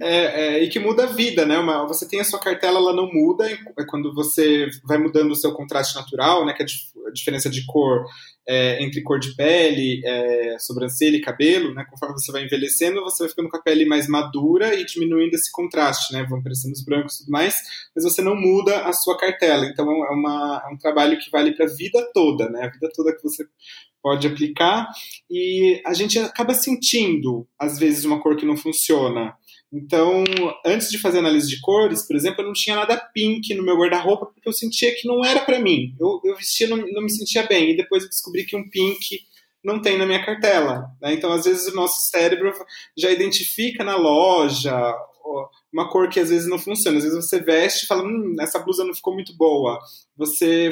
[0.00, 1.58] É, é, e que muda a vida, né?
[1.58, 5.36] Uma, você tem a sua cartela, ela não muda, é quando você vai mudando o
[5.36, 6.54] seu contraste natural, né?
[6.54, 8.04] Que é a, diferença de cor
[8.48, 11.84] é, entre cor de pele, é, sobrancelha e cabelo, né?
[11.90, 15.52] Conforme você vai envelhecendo, você vai ficando com a pele mais madura e diminuindo esse
[15.52, 16.24] contraste, né?
[16.28, 17.54] Vão aparecendo os brancos e tudo mais,
[17.94, 19.66] mas você não muda a sua cartela.
[19.66, 22.64] Então é, uma, é um trabalho que vale para a vida toda, né?
[22.64, 23.44] A vida toda que você
[24.04, 24.86] pode aplicar
[25.30, 29.34] e a gente acaba sentindo às vezes uma cor que não funciona.
[29.74, 30.22] Então,
[30.64, 33.76] antes de fazer análise de cores, por exemplo, eu não tinha nada pink no meu
[33.76, 35.96] guarda-roupa porque eu sentia que não era para mim.
[35.98, 37.72] Eu, eu vestia, não, não me sentia bem.
[37.72, 39.20] E depois eu descobri que um pink
[39.64, 40.86] não tem na minha cartela.
[41.02, 41.14] Né?
[41.14, 42.52] Então, às vezes, o nosso cérebro
[42.96, 44.94] já identifica na loja
[45.72, 46.98] uma cor que às vezes não funciona.
[46.98, 49.78] Às vezes você veste e fala, hum, essa blusa não ficou muito boa.
[50.16, 50.70] Você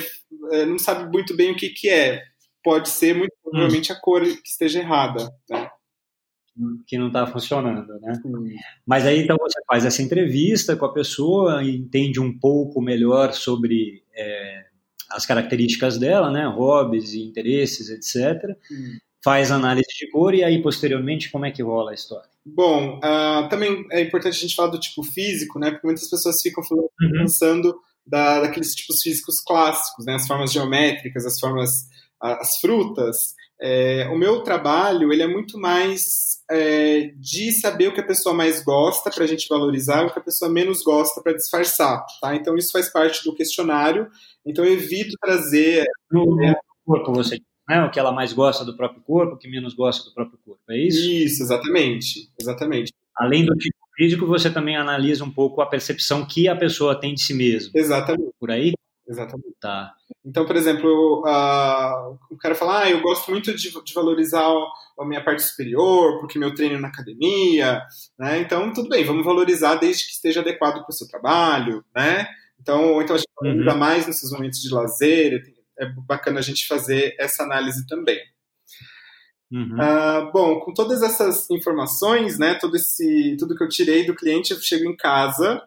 [0.53, 2.23] é, não sabe muito bem o que, que é.
[2.62, 5.29] Pode ser, muito provavelmente, a cor que esteja errada.
[5.51, 5.62] Né?
[6.87, 8.21] Que não está funcionando, né?
[8.87, 14.03] Mas aí então você faz essa entrevista com a pessoa, entende um pouco melhor sobre
[14.15, 14.67] é,
[15.11, 16.47] as características dela, né?
[16.47, 18.57] Hobbies e interesses, etc.
[19.25, 22.29] Faz análise de cor e aí posteriormente como é que rola a história?
[22.45, 25.71] Bom, uh, também é importante a gente falar do tipo físico, né?
[25.71, 27.12] Porque muitas pessoas ficam falando, uhum.
[27.12, 27.75] pensando
[28.07, 30.17] da, daqueles tipos físicos clássicos, né?
[30.17, 31.88] As formas geométricas, as formas,
[32.21, 33.35] as frutas.
[33.62, 38.35] É, o meu trabalho ele é muito mais é, de saber o que a pessoa
[38.35, 42.35] mais gosta para a gente valorizar, o que a pessoa menos gosta para disfarçar, tá?
[42.35, 44.09] Então isso faz parte do questionário.
[44.44, 46.37] Então eu evito trazer no
[46.85, 47.85] corpo você né?
[47.85, 50.61] O que ela mais gosta do próprio corpo, o que menos gosta do próprio corpo,
[50.70, 51.11] é isso?
[51.11, 52.92] Isso, exatamente, exatamente.
[53.16, 57.14] Além do tipo físico, você também analisa um pouco a percepção que a pessoa tem
[57.14, 57.70] de si mesma.
[57.75, 58.33] Exatamente.
[58.38, 58.72] Por aí?
[59.12, 59.57] Exatamente.
[59.61, 59.94] Tá.
[60.25, 64.46] Então, por exemplo, uh, o cara fala, ah, eu gosto muito de, de, valorizar
[64.98, 67.83] a minha parte superior, porque meu treino é na academia,
[68.18, 68.38] né?
[68.38, 72.27] Então, tudo bem, vamos valorizar desde que esteja adequado para o seu trabalho, né?
[72.61, 73.79] Então, então a gente valoriza uhum.
[73.79, 75.42] mais nesses momentos de lazer,
[75.79, 78.20] é bacana a gente fazer essa análise também.
[79.51, 79.75] Uhum.
[79.75, 84.53] Uh, bom, com todas essas informações, né, todo esse, tudo que eu tirei do cliente,
[84.53, 85.62] eu chego em casa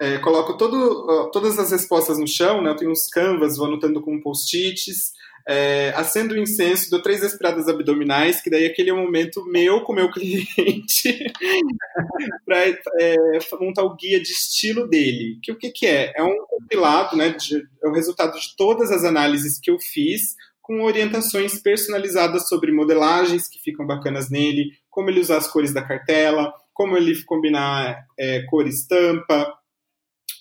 [0.00, 2.70] é, coloco todo, todas as respostas no chão, né?
[2.70, 5.12] Eu tenho uns canvas, vou anotando com post-its,
[5.48, 9.80] é, acendo o incenso, dou três respiradas abdominais, que daí aquele é o momento meu
[9.82, 11.24] com o meu cliente
[12.44, 12.68] para
[13.00, 13.16] é,
[13.58, 15.38] montar o guia de estilo dele.
[15.42, 16.12] Que o que, que é?
[16.14, 17.30] É um compilado, né?
[17.30, 22.70] De, é o resultado de todas as análises que eu fiz, com orientações personalizadas sobre
[22.70, 28.04] modelagens que ficam bacanas nele, como ele usar as cores da cartela, como ele combinar
[28.18, 29.57] é, cor estampa,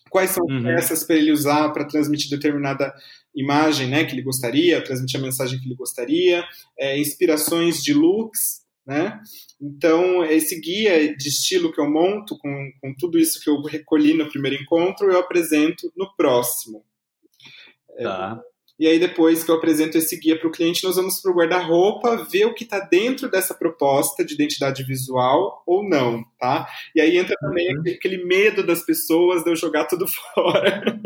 [0.09, 0.63] quais são uhum.
[0.63, 2.93] peças para ele usar para transmitir determinada
[3.35, 6.43] imagem né, que ele gostaria, transmitir a mensagem que ele gostaria,
[6.77, 9.19] é, inspirações de looks, né?
[9.61, 14.13] Então, esse guia de estilo que eu monto, com, com tudo isso que eu recolhi
[14.13, 16.85] no primeiro encontro, eu apresento no próximo.
[18.01, 18.39] Tá.
[18.79, 21.35] E aí, depois que eu apresento esse guia para o cliente, nós vamos para o
[21.35, 26.67] guarda-roupa ver o que está dentro dessa proposta de identidade visual ou não, tá?
[26.95, 27.83] E aí entra também uhum.
[27.87, 30.99] aquele medo das pessoas de eu jogar tudo fora.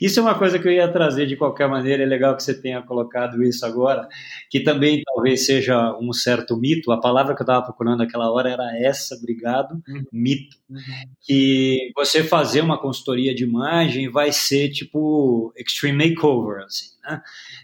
[0.00, 2.54] Isso é uma coisa que eu ia trazer de qualquer maneira, é legal que você
[2.54, 4.08] tenha colocado isso agora,
[4.50, 6.92] que também talvez seja um certo mito.
[6.92, 10.04] A palavra que eu estava procurando naquela hora era essa, obrigado, uhum.
[10.12, 10.56] mito.
[10.68, 10.80] Uhum.
[11.22, 17.22] Que você fazer uma consultoria de imagem vai ser tipo extreme makeover, assim, né?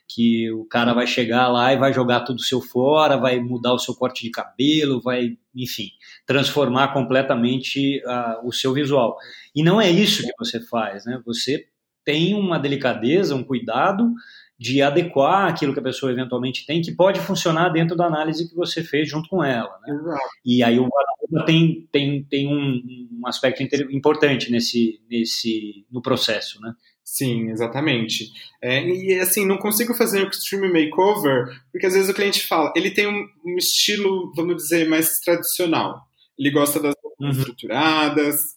[0.09, 3.79] Que o cara vai chegar lá e vai jogar tudo seu fora, vai mudar o
[3.79, 5.89] seu corte de cabelo, vai, enfim,
[6.27, 9.17] transformar completamente uh, o seu visual.
[9.55, 11.21] E não é isso que você faz, né?
[11.27, 11.67] Você
[12.05, 14.13] tem uma delicadeza, um cuidado
[14.59, 18.55] de adequar aquilo que a pessoa eventualmente tem, que pode funcionar dentro da análise que
[18.55, 19.79] você fez junto com ela.
[19.83, 20.17] Né?
[20.45, 22.81] E aí o guarda tem, tem, tem um,
[23.21, 26.73] um aspecto importante nesse, nesse, no processo, né?
[27.05, 28.33] Sim, exatamente.
[28.63, 32.73] É, e assim, não consigo fazer um extreme makeover, porque às vezes o cliente fala,
[32.75, 36.01] ele tem um, um estilo, vamos dizer, mais tradicional.
[36.39, 37.41] Ele gosta das roupas uhum.
[37.43, 38.55] estruturadas,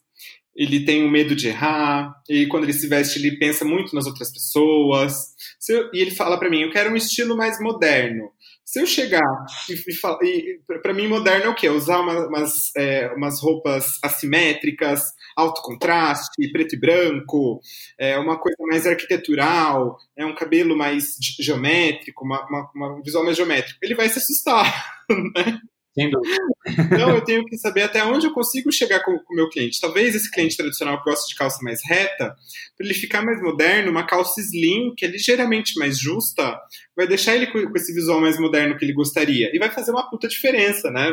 [0.55, 4.07] ele tem o medo de errar, e quando ele se veste, ele pensa muito nas
[4.07, 5.13] outras pessoas.
[5.93, 8.31] E ele fala para mim: eu quero um estilo mais moderno.
[8.67, 9.23] Se eu chegar
[9.69, 9.75] e,
[10.25, 10.59] e.
[10.81, 11.69] Para mim, moderno é o quê?
[11.69, 17.61] Usar uma, umas, é, umas roupas assimétricas, alto contraste, preto e branco,
[17.97, 23.23] é, uma coisa mais arquitetural, é um cabelo mais geométrico, uma, uma, uma um visual
[23.23, 23.79] mais geométrico.
[23.81, 24.65] Ele vai se assustar,
[25.33, 25.61] né?
[25.97, 29.81] Então, eu tenho que saber até onde eu consigo chegar com o meu cliente.
[29.81, 32.35] Talvez esse cliente tradicional que gosta de calça mais reta,
[32.77, 36.59] para ele ficar mais moderno, uma calça slim, que é ligeiramente mais justa,
[36.95, 39.49] vai deixar ele com esse visual mais moderno que ele gostaria.
[39.53, 41.09] E vai fazer uma puta diferença, né?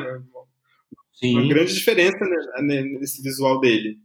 [1.14, 1.38] Sim.
[1.38, 2.18] Uma grande diferença
[2.60, 3.98] nesse visual dele.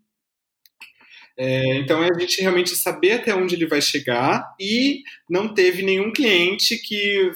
[1.41, 5.81] É, então é a gente realmente saber até onde ele vai chegar e não teve
[5.81, 7.31] nenhum cliente que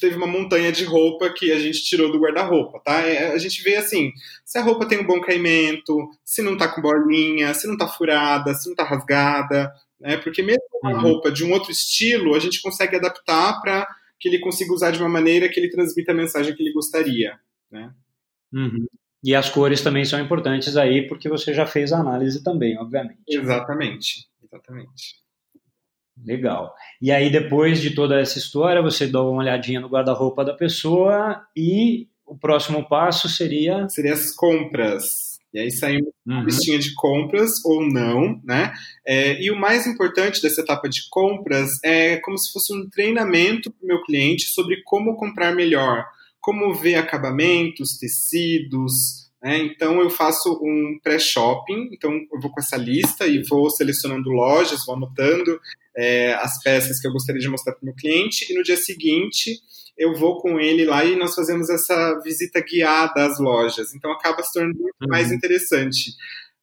[0.00, 3.02] teve uma montanha de roupa que a gente tirou do guarda-roupa, tá?
[3.02, 4.12] É, a gente vê assim,
[4.46, 7.86] se a roupa tem um bom caimento, se não tá com bolinha, se não tá
[7.86, 10.16] furada, se não tá rasgada, né?
[10.16, 11.00] Porque mesmo uma uhum.
[11.00, 13.86] roupa de um outro estilo, a gente consegue adaptar para
[14.18, 17.38] que ele consiga usar de uma maneira que ele transmita a mensagem que ele gostaria,
[17.70, 17.92] né?
[18.50, 18.86] Uhum.
[19.24, 23.22] E as cores também são importantes aí, porque você já fez a análise também, obviamente.
[23.26, 25.14] Exatamente, exatamente.
[26.22, 26.74] Legal.
[27.00, 31.42] E aí, depois de toda essa história, você dá uma olhadinha no guarda-roupa da pessoa
[31.56, 33.88] e o próximo passo seria.
[33.88, 35.34] Seria as compras.
[35.54, 36.34] E aí saímos uhum.
[36.34, 38.72] uma listinha de compras ou não, né?
[39.06, 43.70] É, e o mais importante dessa etapa de compras é como se fosse um treinamento
[43.70, 46.04] para o meu cliente sobre como comprar melhor
[46.44, 49.30] como ver acabamentos, tecidos.
[49.42, 49.60] Né?
[49.60, 51.88] Então, eu faço um pré-shopping.
[51.90, 55.58] Então, eu vou com essa lista e vou selecionando lojas, vou anotando
[55.96, 58.52] é, as peças que eu gostaria de mostrar para o meu cliente.
[58.52, 59.58] E no dia seguinte,
[59.96, 63.94] eu vou com ele lá e nós fazemos essa visita guiada às lojas.
[63.94, 65.08] Então, acaba se tornando muito uhum.
[65.08, 66.10] mais interessante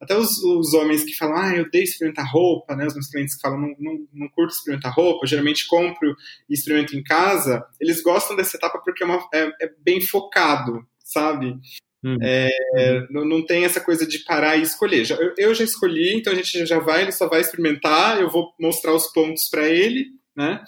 [0.01, 2.87] até os, os, homens que falam, ah, eu odeio experimentar roupa, né?
[2.87, 6.15] Os meus clientes que falam, não, não, não curto experimentar roupa, geralmente compro
[6.49, 10.83] e experimento em casa, eles gostam dessa etapa porque é, uma, é, é bem focado,
[11.03, 11.55] sabe?
[12.03, 12.17] Hum.
[12.19, 12.49] É,
[13.11, 15.05] não, não, tem essa coisa de parar e escolher.
[15.05, 18.29] Já, eu, eu, já escolhi, então a gente já vai, ele só vai experimentar, eu
[18.29, 20.63] vou mostrar os pontos para ele, né?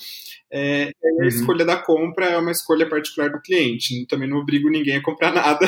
[0.52, 1.28] É, a uhum.
[1.28, 4.06] escolha da compra é uma escolha particular do cliente.
[4.06, 5.66] Também não obrigo ninguém a comprar nada.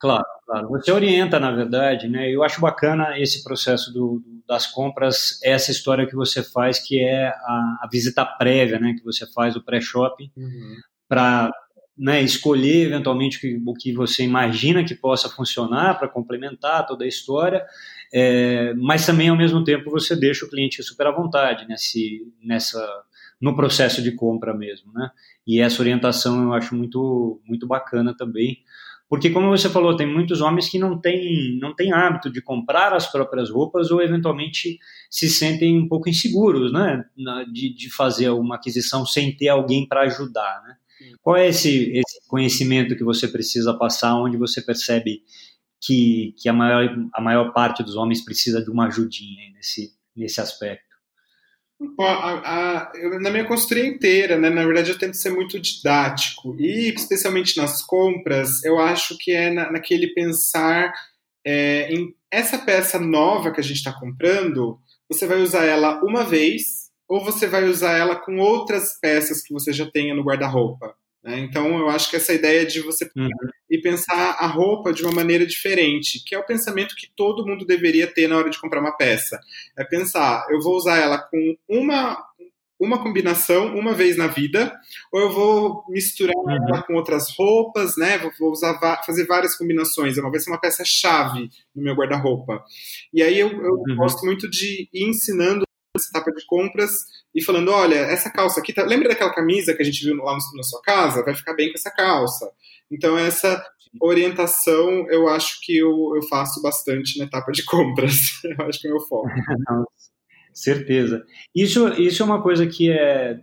[0.00, 0.68] Claro, claro.
[0.68, 2.30] Você orienta, na verdade, né?
[2.30, 7.26] Eu acho bacana esse processo do, das compras, essa história que você faz, que é
[7.26, 8.94] a, a visita prévia, né?
[8.96, 10.76] Que você faz o pré-shopping, uhum.
[11.08, 11.50] para
[11.98, 17.04] né, escolher eventualmente o que, o que você imagina que possa funcionar para complementar toda
[17.04, 17.66] a história,
[18.14, 22.80] é, mas também ao mesmo tempo você deixa o cliente super à vontade nesse, nessa,
[23.40, 25.10] no processo de compra mesmo, né?
[25.44, 28.58] E essa orientação eu acho muito, muito bacana também,
[29.08, 32.92] porque, como você falou, tem muitos homens que não têm, não têm hábito de comprar
[32.92, 34.78] as próprias roupas ou, eventualmente,
[35.10, 37.02] se sentem um pouco inseguros né,
[37.50, 40.62] de, de fazer uma aquisição sem ter alguém para ajudar.
[40.62, 40.76] Né?
[41.22, 45.22] Qual é esse, esse conhecimento que você precisa passar, onde você percebe
[45.80, 50.38] que, que a, maior, a maior parte dos homens precisa de uma ajudinha nesse, nesse
[50.38, 50.87] aspecto?
[52.00, 56.56] A, a, na minha consultoria inteira, né, na verdade, eu tento ser muito didático.
[56.58, 60.92] E, especialmente nas compras, eu acho que é na, naquele pensar
[61.46, 66.24] é, em essa peça nova que a gente está comprando, você vai usar ela uma
[66.24, 70.94] vez ou você vai usar ela com outras peças que você já tenha no guarda-roupa.
[71.22, 71.40] Né?
[71.40, 73.28] Então, eu acho que essa ideia de você uhum.
[73.70, 77.66] e pensar a roupa de uma maneira diferente, que é o pensamento que todo mundo
[77.66, 79.38] deveria ter na hora de comprar uma peça.
[79.76, 82.28] É pensar, eu vou usar ela com uma
[82.80, 84.72] uma combinação uma vez na vida,
[85.12, 86.68] ou eu vou misturar uhum.
[86.68, 88.18] ela com outras roupas, né?
[88.38, 90.16] Vou, usar fazer várias combinações.
[90.16, 92.62] Vai ser uma peça chave no meu guarda-roupa.
[93.12, 93.96] E aí eu, eu uhum.
[93.96, 96.90] gosto muito de ir ensinando essa etapa de compras
[97.34, 98.84] e falando, olha, essa calça aqui, tá...
[98.84, 101.24] lembra daquela camisa que a gente viu lá na sua casa?
[101.24, 102.50] Vai ficar bem com essa calça.
[102.90, 103.62] Então essa
[104.00, 108.14] orientação eu acho que eu, eu faço bastante na etapa de compras.
[108.44, 109.28] eu acho que é o meu foco.
[110.52, 111.24] Certeza.
[111.54, 113.38] Isso, isso é uma coisa que é.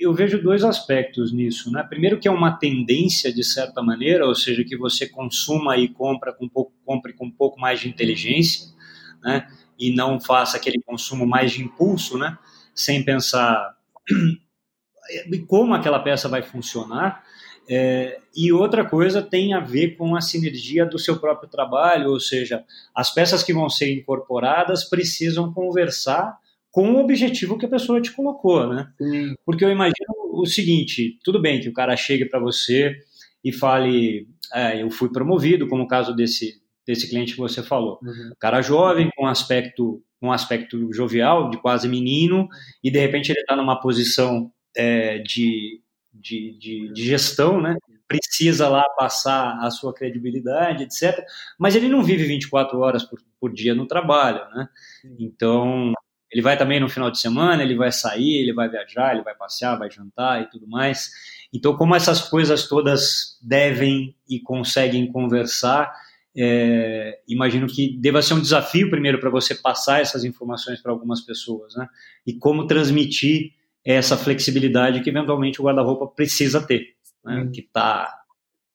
[0.00, 1.82] Eu vejo dois aspectos nisso, né?
[1.82, 6.32] Primeiro que é uma tendência de certa maneira, ou seja, que você consuma e compra
[6.32, 8.66] com pouco, compre com um pouco mais de inteligência,
[9.22, 9.46] né?
[9.78, 12.38] E não faça aquele consumo mais de impulso, né?
[12.74, 13.74] Sem pensar
[15.46, 17.22] como aquela peça vai funcionar.
[17.68, 22.20] É, e outra coisa tem a ver com a sinergia do seu próprio trabalho, ou
[22.20, 22.62] seja,
[22.94, 26.36] as peças que vão ser incorporadas precisam conversar
[26.70, 28.88] com o objetivo que a pessoa te colocou, né?
[28.98, 29.34] Sim.
[29.46, 29.94] Porque eu imagino
[30.32, 32.96] o seguinte: tudo bem que o cara chegue para você
[33.42, 37.98] e fale, é, eu fui promovido, como o caso desse desse cliente que você falou,
[38.02, 38.32] uhum.
[38.38, 42.48] cara jovem com aspecto um aspecto jovial, de quase menino,
[42.82, 45.80] e de repente ele está numa posição é, de,
[46.12, 47.76] de, de, de, gestão, né?
[48.08, 51.24] Precisa lá passar a sua credibilidade, etc.
[51.58, 54.68] Mas ele não vive 24 horas por, por dia no trabalho, né?
[55.18, 55.92] Então,
[56.30, 59.34] ele vai também no final de semana, ele vai sair, ele vai viajar, ele vai
[59.34, 61.10] passear, vai jantar e tudo mais.
[61.52, 65.92] Então, como essas coisas todas devem e conseguem conversar,
[66.36, 71.20] é, imagino que deva ser um desafio primeiro para você passar essas informações para algumas
[71.20, 71.88] pessoas, né?
[72.26, 73.52] E como transmitir
[73.84, 77.48] essa flexibilidade que eventualmente o guarda-roupa precisa ter, né?
[77.52, 78.12] Que tá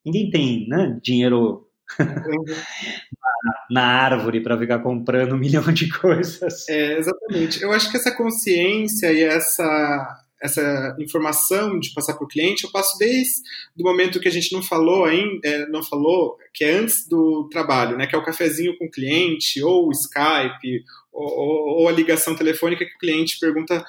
[0.05, 0.99] ninguém tem, né?
[1.01, 1.67] Dinheiro
[3.69, 6.67] na árvore para ficar comprando um milhão de coisas.
[6.69, 7.61] É, exatamente.
[7.61, 12.71] Eu acho que essa consciência e essa, essa informação de passar para o cliente, eu
[12.71, 13.41] passo desde
[13.77, 17.47] o momento que a gente não falou ainda, é, não falou, que é antes do
[17.49, 21.91] trabalho, né, que é o cafezinho com o cliente, ou o Skype, ou, ou a
[21.91, 23.83] ligação telefônica que o cliente pergunta,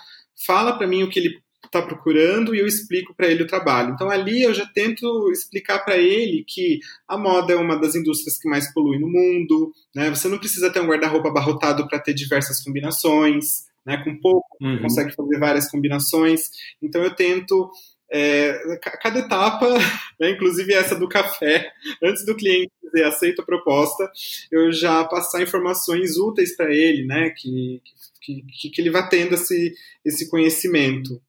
[0.46, 3.92] fala para mim o que ele está procurando e eu explico para ele o trabalho.
[3.94, 8.38] Então ali eu já tento explicar para ele que a moda é uma das indústrias
[8.38, 10.10] que mais polui no mundo, né?
[10.10, 14.02] Você não precisa ter um guarda-roupa abarrotado para ter diversas combinações, né?
[14.04, 14.82] Com pouco uhum.
[14.82, 16.50] consegue fazer várias combinações.
[16.82, 17.70] Então eu tento
[18.12, 19.66] é, cada etapa,
[20.18, 21.70] né, inclusive essa do café,
[22.02, 24.10] antes do cliente dizer aceita a proposta,
[24.50, 27.80] eu já passar informações úteis para ele, né, que,
[28.20, 29.72] que, que, ele vá tendo esse,
[30.04, 31.22] esse conhecimento.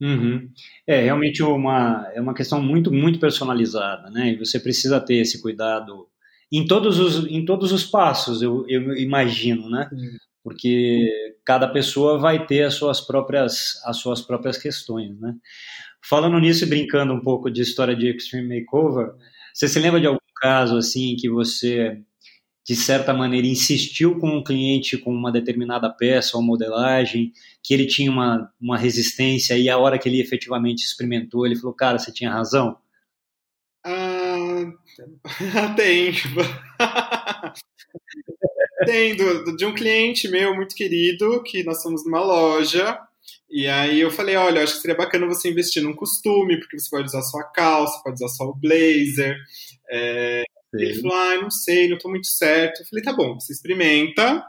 [0.00, 0.50] Uhum.
[0.86, 4.32] É realmente uma, é uma questão muito, muito personalizada, né?
[4.32, 6.08] E você precisa ter esse cuidado
[6.50, 9.88] em todos os, em todos os passos, eu, eu imagino, né?
[9.92, 10.16] Uhum.
[10.42, 11.06] Porque
[11.44, 15.34] cada pessoa vai ter as suas próprias, as suas próprias questões, né?
[16.04, 19.12] Falando nisso e brincando um pouco de história de Extreme Makeover,
[19.54, 22.02] você se lembra de algum caso assim que você
[22.64, 27.32] de certa maneira, insistiu com o cliente com uma determinada peça ou modelagem,
[27.62, 31.74] que ele tinha uma, uma resistência, e a hora que ele efetivamente experimentou, ele falou:
[31.74, 32.78] Cara, você tinha razão?
[33.84, 34.72] Ah,
[35.76, 36.12] tem.
[38.84, 42.98] Tem, do, de um cliente meu muito querido, que nós somos numa loja,
[43.50, 46.88] e aí eu falei, olha, acho que seria bacana você investir num costume, porque você
[46.88, 49.36] pode usar só a calça, pode usar só o blazer.
[49.90, 50.42] É,
[50.74, 52.80] ele falou, ah, não sei, não tô muito certo.
[52.80, 54.42] Eu falei, tá bom, você experimenta,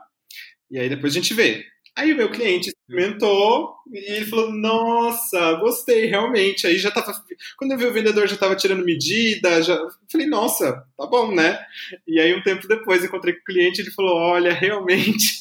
[0.72, 1.66] e aí depois a gente vê.
[1.96, 6.68] Aí o meu cliente experimentou e ele falou: Nossa, gostei, realmente.
[6.68, 7.14] Aí já tava.
[7.58, 9.78] Quando eu vi o vendedor já tava tirando medida, já
[10.12, 11.60] falei: Nossa, tá bom, né?
[12.08, 15.40] E aí um tempo depois encontrei com o cliente ele falou: Olha, realmente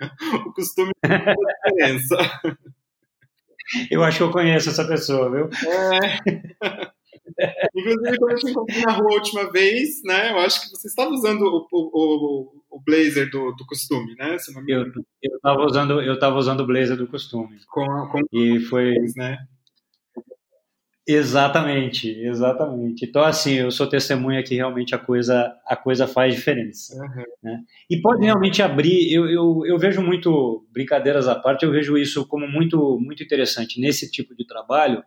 [0.46, 2.16] o costume faz diferença.
[3.90, 5.50] Eu acho que eu conheço essa pessoa, viu?
[5.70, 6.88] É.
[7.74, 10.32] Inclusive, quando eu te encontrei na rua a última vez, né?
[10.32, 14.36] Eu acho que você estava usando o, o, o blazer do, do costume, né?
[15.22, 17.58] eu estava usando eu estava usando o blazer do costume.
[17.68, 19.38] Com, com e foi né?
[21.10, 23.06] Exatamente, exatamente.
[23.06, 26.94] Então, assim, eu sou testemunha que realmente a coisa, a coisa faz diferença.
[26.96, 27.24] Uhum.
[27.42, 27.62] Né?
[27.88, 32.26] E pode realmente abrir, eu, eu, eu vejo muito, brincadeiras à parte, eu vejo isso
[32.26, 35.02] como muito, muito interessante nesse tipo de trabalho,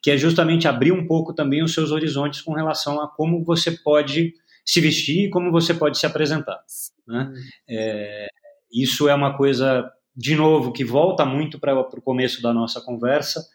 [0.00, 3.72] que é justamente abrir um pouco também os seus horizontes com relação a como você
[3.72, 4.32] pode
[4.64, 6.60] se vestir e como você pode se apresentar.
[7.08, 7.32] Né?
[7.68, 8.28] É,
[8.72, 13.46] isso é uma coisa, de novo, que volta muito para o começo da nossa conversa,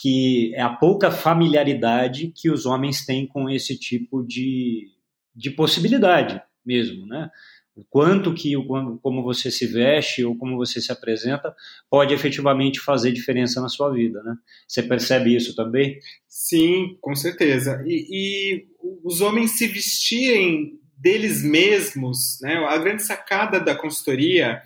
[0.00, 4.88] que é a pouca familiaridade que os homens têm com esse tipo de,
[5.34, 7.30] de possibilidade mesmo, né?
[7.74, 8.54] O quanto que,
[9.00, 11.54] como você se veste ou como você se apresenta
[11.88, 14.34] pode efetivamente fazer diferença na sua vida, né?
[14.66, 16.00] Você percebe isso também?
[16.26, 17.80] Sim, com certeza.
[17.86, 18.66] E, e
[19.04, 22.56] os homens se vestirem deles mesmos, né?
[22.66, 24.62] A grande sacada da consultoria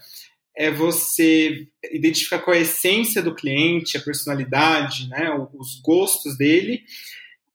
[0.56, 6.82] é você identificar qual é a essência do cliente, a personalidade, né, os gostos dele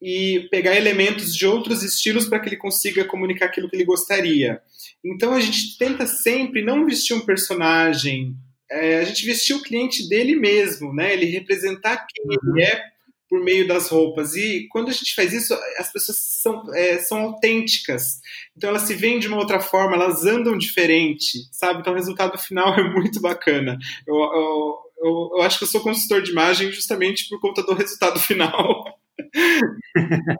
[0.01, 4.61] e pegar elementos de outros estilos para que ele consiga comunicar aquilo que ele gostaria.
[5.03, 8.35] Então a gente tenta sempre não vestir um personagem,
[8.69, 11.13] é, a gente vestir o cliente dele mesmo, né?
[11.13, 12.57] Ele representar quem uhum.
[12.57, 12.83] ele é
[13.29, 14.35] por meio das roupas.
[14.35, 18.19] E quando a gente faz isso, as pessoas são, é, são autênticas.
[18.55, 21.79] Então elas se veem de uma outra forma, elas andam diferente, sabe?
[21.81, 23.77] Então o resultado final é muito bacana.
[24.07, 27.73] Eu, eu, eu, eu acho que eu sou consultor de imagem justamente por conta do
[27.73, 28.85] resultado final.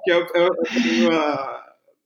[0.04, 0.48] que é, é,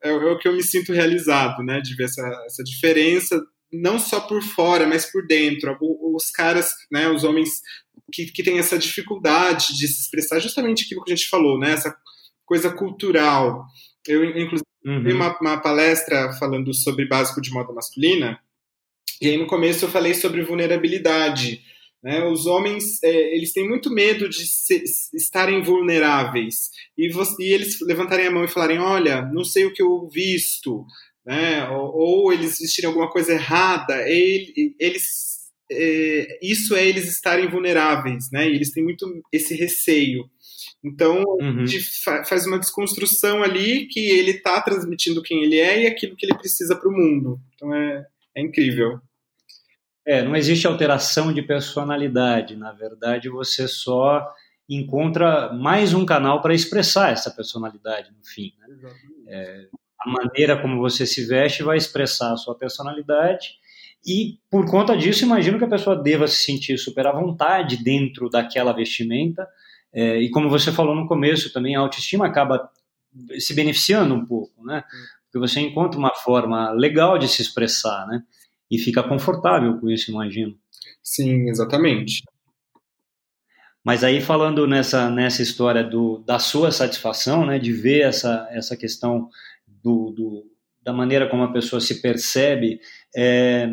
[0.03, 1.79] é, é, o que eu me sinto realizado, né?
[1.79, 3.39] De ver essa, essa diferença
[3.71, 5.77] não só por fora, mas por dentro.
[6.13, 7.61] Os caras, né, os homens
[8.11, 11.71] que, que tem essa dificuldade de se expressar justamente aquilo que a gente falou, né?
[11.71, 11.95] Essa
[12.45, 13.65] coisa cultural.
[14.07, 15.03] Eu, inclusive, uhum.
[15.03, 18.39] vi uma, uma palestra falando sobre básico de moda masculina,
[19.21, 21.61] e aí no começo eu falei sobre vulnerabilidade.
[22.03, 22.25] Né?
[22.25, 24.83] Os homens é, eles têm muito medo de se,
[25.13, 29.73] estarem vulneráveis e, você, e, eles levantarem a mão e falarem, olha, não sei o
[29.73, 30.83] que eu visto,
[31.23, 31.69] né?
[31.69, 35.30] ou, ou eles vestirem alguma coisa errada, ele, eles
[35.71, 38.49] é, isso é eles estarem vulneráveis, né?
[38.49, 40.29] E eles têm muito esse receio.
[40.83, 41.61] Então, uhum.
[41.61, 45.87] a gente fa faz uma desconstrução ali que ele está transmitindo quem ele é e
[45.87, 47.39] aquilo que ele precisa para o mundo.
[47.55, 48.05] Então, é,
[48.35, 48.99] é incrível.
[50.05, 52.55] É, não existe alteração de personalidade.
[52.55, 54.27] Na verdade, você só
[54.67, 58.53] encontra mais um canal para expressar essa personalidade, no fim.
[58.59, 58.91] Né?
[59.27, 59.67] É,
[59.99, 63.60] a maneira como você se veste vai expressar a sua personalidade
[64.05, 68.29] e por conta disso, imagino que a pessoa deva se sentir super à vontade dentro
[68.29, 69.47] daquela vestimenta.
[69.93, 72.69] É, e como você falou no começo, também a autoestima acaba
[73.39, 74.83] se beneficiando um pouco, né?
[75.25, 78.23] Porque você encontra uma forma legal de se expressar, né?
[78.69, 80.57] E fica confortável com isso, imagino.
[81.03, 82.23] Sim, exatamente.
[83.83, 88.77] Mas aí falando nessa, nessa história do, da sua satisfação, né, de ver essa, essa
[88.77, 89.29] questão
[89.67, 90.51] do, do
[90.83, 92.79] da maneira como a pessoa se percebe,
[93.15, 93.69] é,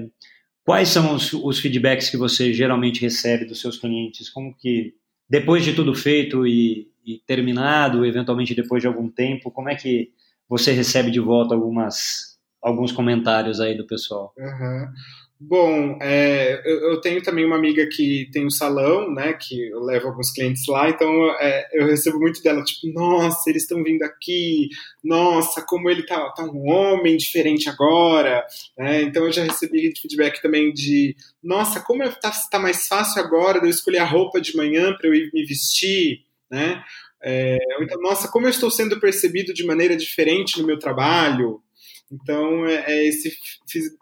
[0.69, 4.29] quais são os, os, feedbacks que você geralmente recebe dos seus clientes?
[4.29, 4.95] Como que,
[5.27, 10.12] depois de tudo feito e, e, terminado, eventualmente depois de algum tempo, como é que
[10.47, 14.35] você recebe de volta algumas, alguns comentários aí do pessoal?
[14.37, 14.93] Uhum.
[15.41, 19.78] Bom, é, eu, eu, tenho também uma amiga que tem um salão, né, que eu
[19.78, 21.09] levo alguns clientes lá, então
[21.39, 24.68] é, eu recebo muito dela, tipo, nossa, eles estão vindo aqui,
[25.03, 28.45] nossa, como ele tá, tá um homem diferente agora,
[28.76, 33.61] né, então eu já recebi feedback também de, nossa, como tá, tá mais fácil agora
[33.61, 36.82] de eu escolher a roupa de manhã para eu ir me vestir, né,
[37.22, 41.62] é, então, nossa, como eu estou sendo percebido de maneira diferente no meu trabalho,
[42.11, 43.37] então, é, é esse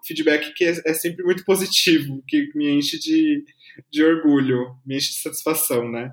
[0.05, 3.43] feedback que é, é, sempre muito positivo, que me enche de,
[3.91, 6.11] de orgulho, me enche de satisfação, né?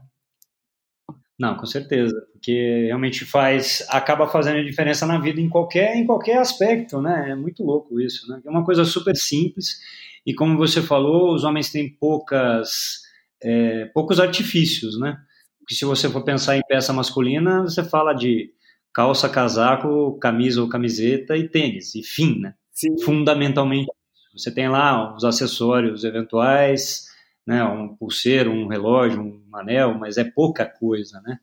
[1.39, 6.39] Não, com certeza, porque realmente faz, acaba fazendo diferença na vida em qualquer, em qualquer
[6.39, 7.31] aspecto, né?
[7.31, 8.41] É muito louco isso, né?
[8.45, 9.79] É uma coisa super simples
[10.27, 13.03] e como você falou, os homens têm poucas,
[13.43, 15.19] é, poucos artifícios, né?
[15.59, 18.54] Porque se você for pensar em peça masculina, você fala de
[18.95, 22.55] calça, casaco, camisa ou camiseta e tênis, e fim, né?
[22.73, 22.97] Sim.
[23.03, 23.91] Fundamentalmente,
[24.33, 27.09] você tem lá os acessórios eventuais,
[27.47, 31.39] né, um pulseiro, um relógio, um anel, mas é pouca coisa, né?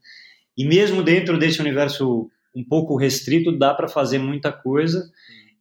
[0.57, 5.09] E mesmo dentro desse universo um pouco restrito, dá para fazer muita coisa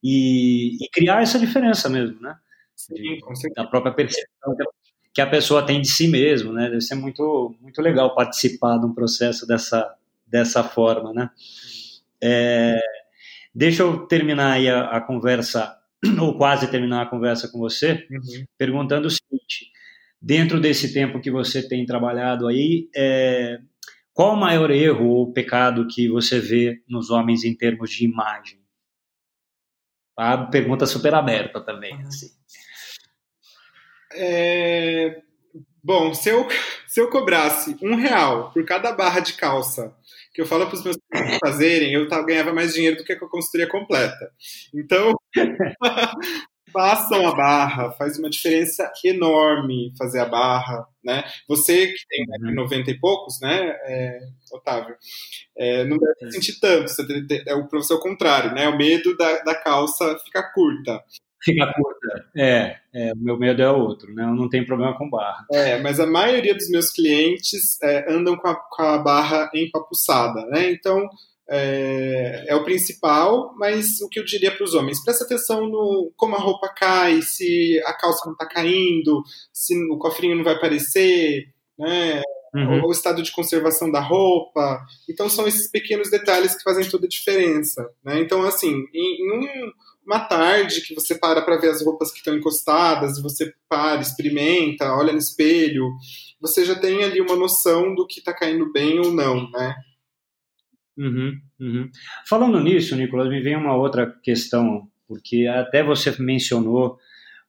[0.03, 2.36] e, e, criar essa diferença mesmo, né?
[2.74, 3.64] Sim, com certeza.
[3.64, 4.57] Da própria percepção
[5.12, 6.68] que a pessoa tem de si mesmo, né?
[6.68, 9.95] Deve ser muito, muito legal participar de um processo dessa,
[10.26, 11.30] dessa forma, né?
[12.22, 12.78] É,
[13.54, 15.76] deixa eu terminar aí a, a, conversa,
[16.20, 18.44] ou quase terminar a conversa com você, uhum.
[18.58, 19.70] perguntando o seguinte:
[20.20, 23.58] dentro desse tempo que você tem trabalhado aí, é,
[24.12, 28.60] qual o maior erro ou pecado que você vê nos homens em termos de imagem?
[30.16, 31.94] A pergunta super aberta também.
[31.94, 32.06] Uhum.
[32.06, 32.28] Assim.
[34.12, 35.22] É,
[35.82, 36.46] bom, se eu,
[36.86, 39.96] se eu cobrasse um real por cada barra de calça
[40.32, 43.26] que eu falo para os meus clientes fazerem, eu ganhava mais dinheiro do que com
[43.26, 44.30] a consultoria completa.
[44.74, 45.14] Então,
[46.72, 51.24] façam a barra, faz uma diferença enorme fazer a barra, né?
[51.48, 52.54] Você que tem uhum.
[52.54, 54.20] 90 e poucos, né, é,
[54.52, 54.96] Otávio,
[55.56, 56.92] é, não deve sentir tanto,
[57.46, 58.68] é o professor contrário, né?
[58.68, 61.02] O medo da, da calça ficar curta.
[61.43, 62.28] Fica curta.
[62.36, 64.24] É, é, o meu medo é outro, né?
[64.24, 65.47] Eu não tenho problema com barra.
[65.51, 70.45] É, mas a maioria dos meus clientes é, andam com a, com a barra empapuçada,
[70.47, 70.70] né?
[70.70, 71.09] Então,
[71.49, 76.12] é, é, o principal, mas o que eu diria para os homens, presta atenção no
[76.16, 79.22] como a roupa cai, se a calça não está caindo,
[79.53, 82.22] se o cofrinho não vai aparecer, né?
[82.53, 82.84] Uhum.
[82.84, 84.84] o estado de conservação da roupa.
[85.09, 87.88] Então são esses pequenos detalhes que fazem toda a diferença.
[88.05, 88.20] Né?
[88.20, 89.72] Então, assim, em, em um,
[90.05, 94.92] uma tarde que você para para ver as roupas que estão encostadas, você para, experimenta,
[94.92, 95.90] olha no espelho,
[96.40, 99.76] você já tem ali uma noção do que está caindo bem ou não, né?
[100.98, 101.90] Uhum, uhum.
[102.28, 106.98] Falando nisso, Nicolas, me vem uma outra questão, porque até você mencionou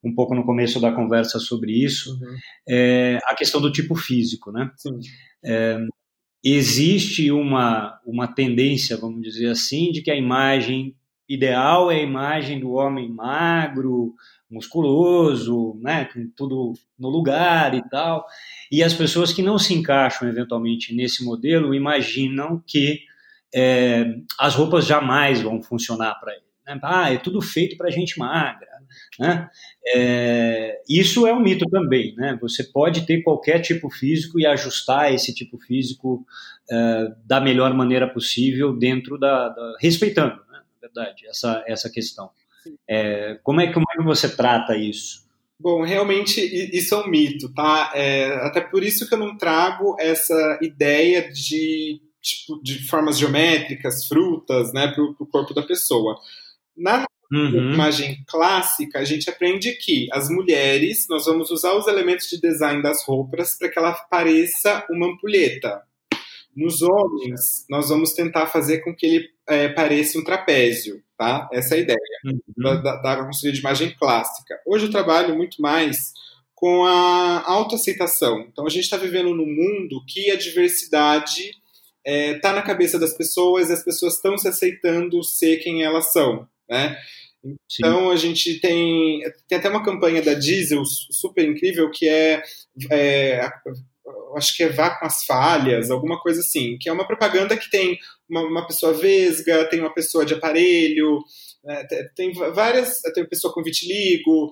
[0.04, 2.36] um pouco no começo da conversa sobre isso, uhum.
[2.68, 4.72] é, a questão do tipo físico, né?
[5.44, 5.80] É,
[6.44, 10.96] existe uma, uma tendência, vamos dizer assim, de que a imagem
[11.30, 14.14] ideal é a imagem do homem magro,
[14.50, 18.26] musculoso, né, com tudo no lugar e tal.
[18.70, 23.00] E as pessoas que não se encaixam eventualmente nesse modelo imaginam que
[23.54, 26.44] é, as roupas jamais vão funcionar para ele.
[26.68, 26.80] Né?
[26.84, 28.71] Ah, é tudo feito para gente magra.
[29.20, 29.50] Né?
[29.96, 32.16] É, isso é um mito também.
[32.16, 32.38] Né?
[32.42, 36.26] Você pode ter qualquer tipo físico e ajustar esse tipo físico
[36.70, 40.42] é, da melhor maneira possível dentro da, da respeitando
[40.82, 42.30] verdade, essa, essa questão.
[42.88, 45.30] É, como, é, como é que você trata isso?
[45.60, 46.42] Bom, realmente
[46.76, 47.92] isso é um mito, tá?
[47.94, 54.08] É, até por isso que eu não trago essa ideia de, tipo, de formas geométricas,
[54.08, 56.20] frutas, né, para o corpo da pessoa.
[56.76, 57.74] Na uhum.
[57.74, 62.82] imagem clássica, a gente aprende que as mulheres, nós vamos usar os elementos de design
[62.82, 65.82] das roupas para que ela pareça uma ampulheta.
[66.56, 71.48] Nos homens, nós vamos tentar fazer com que ele é, pareça um trapézio, tá?
[71.52, 72.82] Essa é a ideia uhum.
[72.82, 74.60] da, da consultoria de imagem clássica.
[74.66, 76.12] Hoje eu trabalho muito mais
[76.54, 78.42] com a autoaceitação.
[78.42, 81.60] Então a gente está vivendo num mundo que a diversidade está
[82.06, 86.12] é, tá na cabeça das pessoas e as pessoas estão se aceitando ser quem elas
[86.12, 86.98] são, né?
[87.44, 92.44] Então a gente tem tem até uma campanha da Diesel super incrível que é,
[92.92, 93.50] é
[94.36, 97.70] acho que é Vá com as Falhas, alguma coisa assim, que é uma propaganda que
[97.70, 97.98] tem
[98.30, 101.24] uma, uma pessoa vesga, tem uma pessoa de aparelho,
[101.64, 101.86] né,
[102.16, 104.52] tem várias, tem pessoa com vitiligo,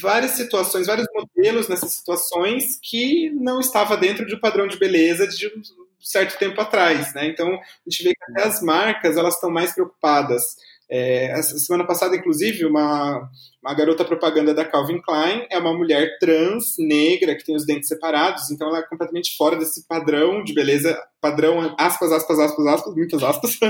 [0.00, 5.26] várias situações, vários modelos nessas situações que não estava dentro de um padrão de beleza
[5.26, 5.62] de um
[6.00, 7.26] certo tempo atrás, né?
[7.26, 10.56] Então a gente vê que até as marcas elas estão mais preocupadas
[10.94, 13.26] é, semana passada, inclusive, uma,
[13.62, 17.88] uma garota propaganda da Calvin Klein é uma mulher trans, negra, que tem os dentes
[17.88, 22.94] separados, então ela é completamente fora desse padrão de beleza, padrão, aspas, aspas, aspas, aspas,
[22.94, 23.58] muitas aspas.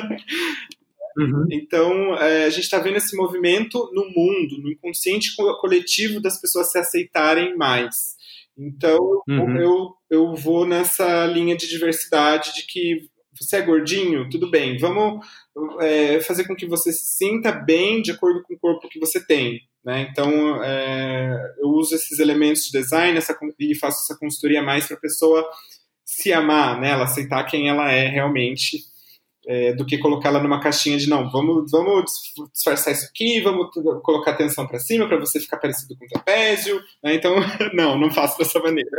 [1.15, 1.47] Uhum.
[1.51, 6.73] Então, é, a gente está vendo esse movimento no mundo, no inconsciente coletivo das pessoas
[6.73, 8.17] se aceitarem mais.
[8.57, 9.57] Então, uhum.
[9.59, 15.27] eu, eu vou nessa linha de diversidade de que você é gordinho, tudo bem, vamos
[15.81, 19.25] é, fazer com que você se sinta bem de acordo com o corpo que você
[19.25, 19.61] tem.
[19.85, 20.09] Né?
[20.11, 24.97] Então, é, eu uso esses elementos de design essa, e faço essa consultoria mais para
[24.97, 25.45] a pessoa
[26.05, 26.91] se amar, né?
[26.91, 28.79] ela aceitar quem ela é realmente,
[29.47, 32.05] é, do que colocá-la numa caixinha de não, vamos, vamos
[32.53, 33.71] disfarçar isso aqui, vamos
[34.03, 36.81] colocar atenção para cima para você ficar parecido com o trapézio.
[37.03, 37.15] Né?
[37.15, 37.35] Então,
[37.75, 38.91] não, não faço dessa maneira.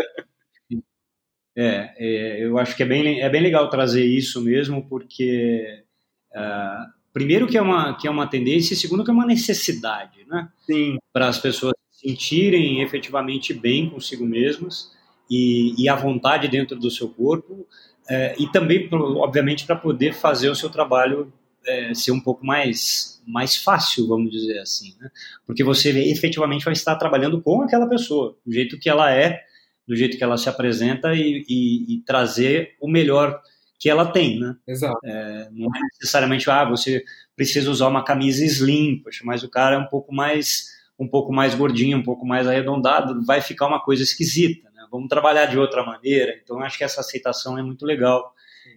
[1.56, 5.84] É, é, eu acho que é bem, é bem legal trazer isso mesmo, porque
[6.32, 10.26] uh, primeiro que é uma que é uma tendência, e segundo que é uma necessidade,
[10.28, 10.50] né?
[10.66, 10.98] Sim.
[11.14, 14.92] Para as pessoas se sentirem efetivamente bem consigo mesmas
[15.30, 17.68] e, e à vontade dentro do seu corpo,
[18.10, 21.32] é, e também, obviamente, para poder fazer o seu trabalho
[21.66, 25.10] é, ser um pouco mais mais fácil, vamos dizer assim, né?
[25.46, 29.42] Porque você efetivamente vai estar trabalhando com aquela pessoa, do jeito que ela é
[29.88, 33.42] do jeito que ela se apresenta e, e, e trazer o melhor
[33.80, 34.56] que ela tem, né?
[34.68, 34.98] Exato.
[35.04, 37.04] É, não é necessariamente, ah, você
[37.36, 41.34] precisa usar uma camisa slim, poxa, mas o cara é um pouco mais um pouco
[41.34, 44.86] mais gordinho, um pouco mais arredondado, vai ficar uma coisa esquisita, né?
[44.92, 46.40] Vamos trabalhar de outra maneira.
[46.42, 48.34] Então, acho que essa aceitação é muito legal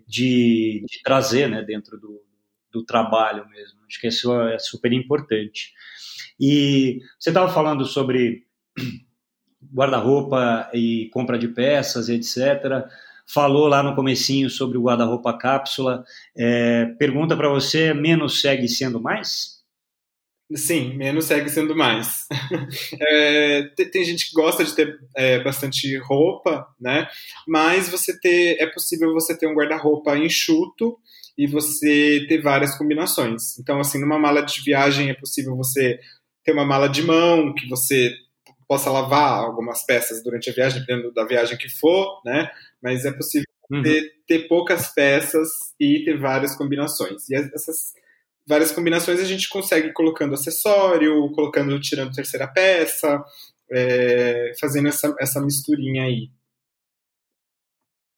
[0.07, 2.23] de, de trazer, né, dentro do,
[2.73, 3.79] do trabalho mesmo.
[3.87, 5.73] Acho que isso é super importante.
[6.41, 8.45] E você estava falando sobre
[9.75, 12.87] guarda-roupa e compra de peças, etc.
[13.27, 16.05] Falou lá no comecinho sobre o guarda-roupa cápsula.
[16.37, 19.57] É, pergunta para você, menos segue sendo mais?
[20.55, 22.27] Sim, menos segue sendo mais.
[23.03, 27.09] é, tem, gente que gosta de ter é, bastante roupa, né?
[27.49, 30.97] Mas você ter, é possível você ter um guarda-roupa enxuto
[31.37, 33.59] e você ter várias combinações.
[33.59, 35.99] Então, assim, numa mala de viagem é possível você
[36.45, 38.15] ter uma mala de mão que você
[38.69, 42.51] possa lavar algumas peças durante a viagem, dependendo da viagem que for, né?
[42.83, 43.83] Mas é possível uhum.
[43.83, 45.49] ter, ter poucas peças
[45.79, 47.29] e ter várias combinações.
[47.29, 47.93] E essas
[48.47, 53.23] várias combinações a gente consegue colocando acessório, colocando, tirando terceira peça,
[53.71, 56.31] é, fazendo essa, essa misturinha aí.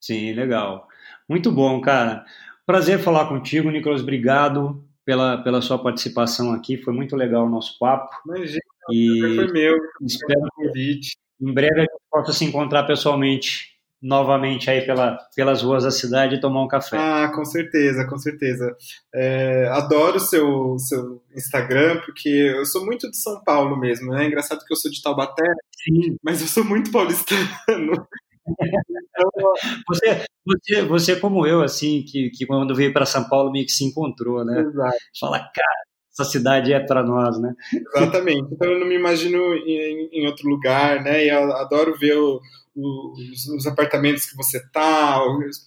[0.00, 0.86] Sim, legal.
[1.28, 2.24] Muito bom, cara.
[2.66, 4.02] Prazer falar contigo, Nicolas.
[4.02, 6.76] Obrigado pela, pela sua participação aqui.
[6.76, 8.14] Foi muito legal o nosso papo.
[8.26, 8.60] Imagina,
[8.90, 9.78] e foi meu.
[10.02, 11.00] Espero que
[11.40, 16.36] em breve a gente possa se encontrar pessoalmente novamente aí pela, pelas ruas da cidade
[16.36, 16.96] e tomar um café.
[16.96, 18.76] Ah, com certeza, com certeza.
[19.14, 24.26] É, adoro o seu, seu Instagram, porque eu sou muito de São Paulo mesmo, né?
[24.26, 25.44] Engraçado que eu sou de Taubaté,
[25.82, 26.16] Sim.
[26.22, 28.06] mas eu sou muito paulistano.
[29.86, 33.72] você, você, você, como eu, assim, que, que quando veio para São Paulo meio que
[33.72, 34.60] se encontrou, né?
[34.60, 34.96] Exato.
[35.18, 35.87] Fala, cara,
[36.18, 37.54] essa cidade é para nós, né?
[37.96, 38.52] Exatamente.
[38.52, 41.24] Então eu não me imagino em, em outro lugar, né?
[41.24, 42.40] E eu adoro ver o,
[42.74, 45.20] os, os, apartamentos que você tá,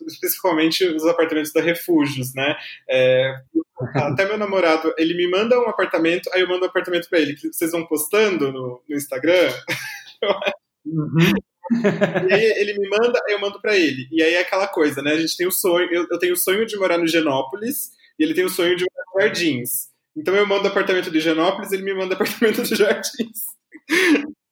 [0.08, 2.56] especificamente os apartamentos da Refúgios, né?
[2.90, 3.34] É,
[3.96, 7.36] até meu namorado, ele me manda um apartamento, aí eu mando um apartamento para ele.
[7.38, 9.50] Vocês vão postando no, no Instagram?
[10.84, 11.32] Uhum.
[12.28, 14.08] E aí ele me manda, eu mando para ele.
[14.12, 15.12] E aí é aquela coisa, né?
[15.12, 18.24] A gente tem o sonho, eu, eu tenho o sonho de morar no Genópolis e
[18.24, 19.91] ele tem o sonho de morar no Jardins.
[20.16, 23.46] Então eu mando apartamento de Genópolis, ele me manda apartamento de Jardins.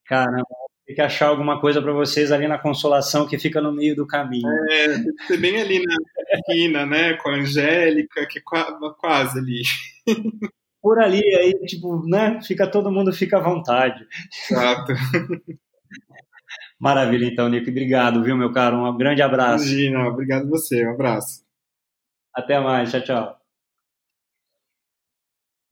[0.05, 0.47] Caramba,
[0.85, 4.07] tem que achar alguma coisa para vocês ali na Consolação que fica no meio do
[4.07, 4.47] caminho.
[4.71, 5.95] É, tem que ser bem ali na
[6.33, 7.13] esquina, né?
[7.13, 9.61] Com a Angélica, que é quase ali.
[10.81, 12.39] Por ali, aí, tipo, né?
[12.41, 14.07] Fica todo mundo fica à vontade.
[14.49, 14.93] Exato.
[16.79, 17.69] Maravilha, então, Nico.
[17.69, 18.77] Obrigado, viu, meu caro?
[18.77, 19.65] Um grande abraço.
[19.65, 20.87] Imagina, obrigado você.
[20.87, 21.43] Um abraço.
[22.33, 22.89] Até mais.
[22.89, 23.38] Tchau, tchau.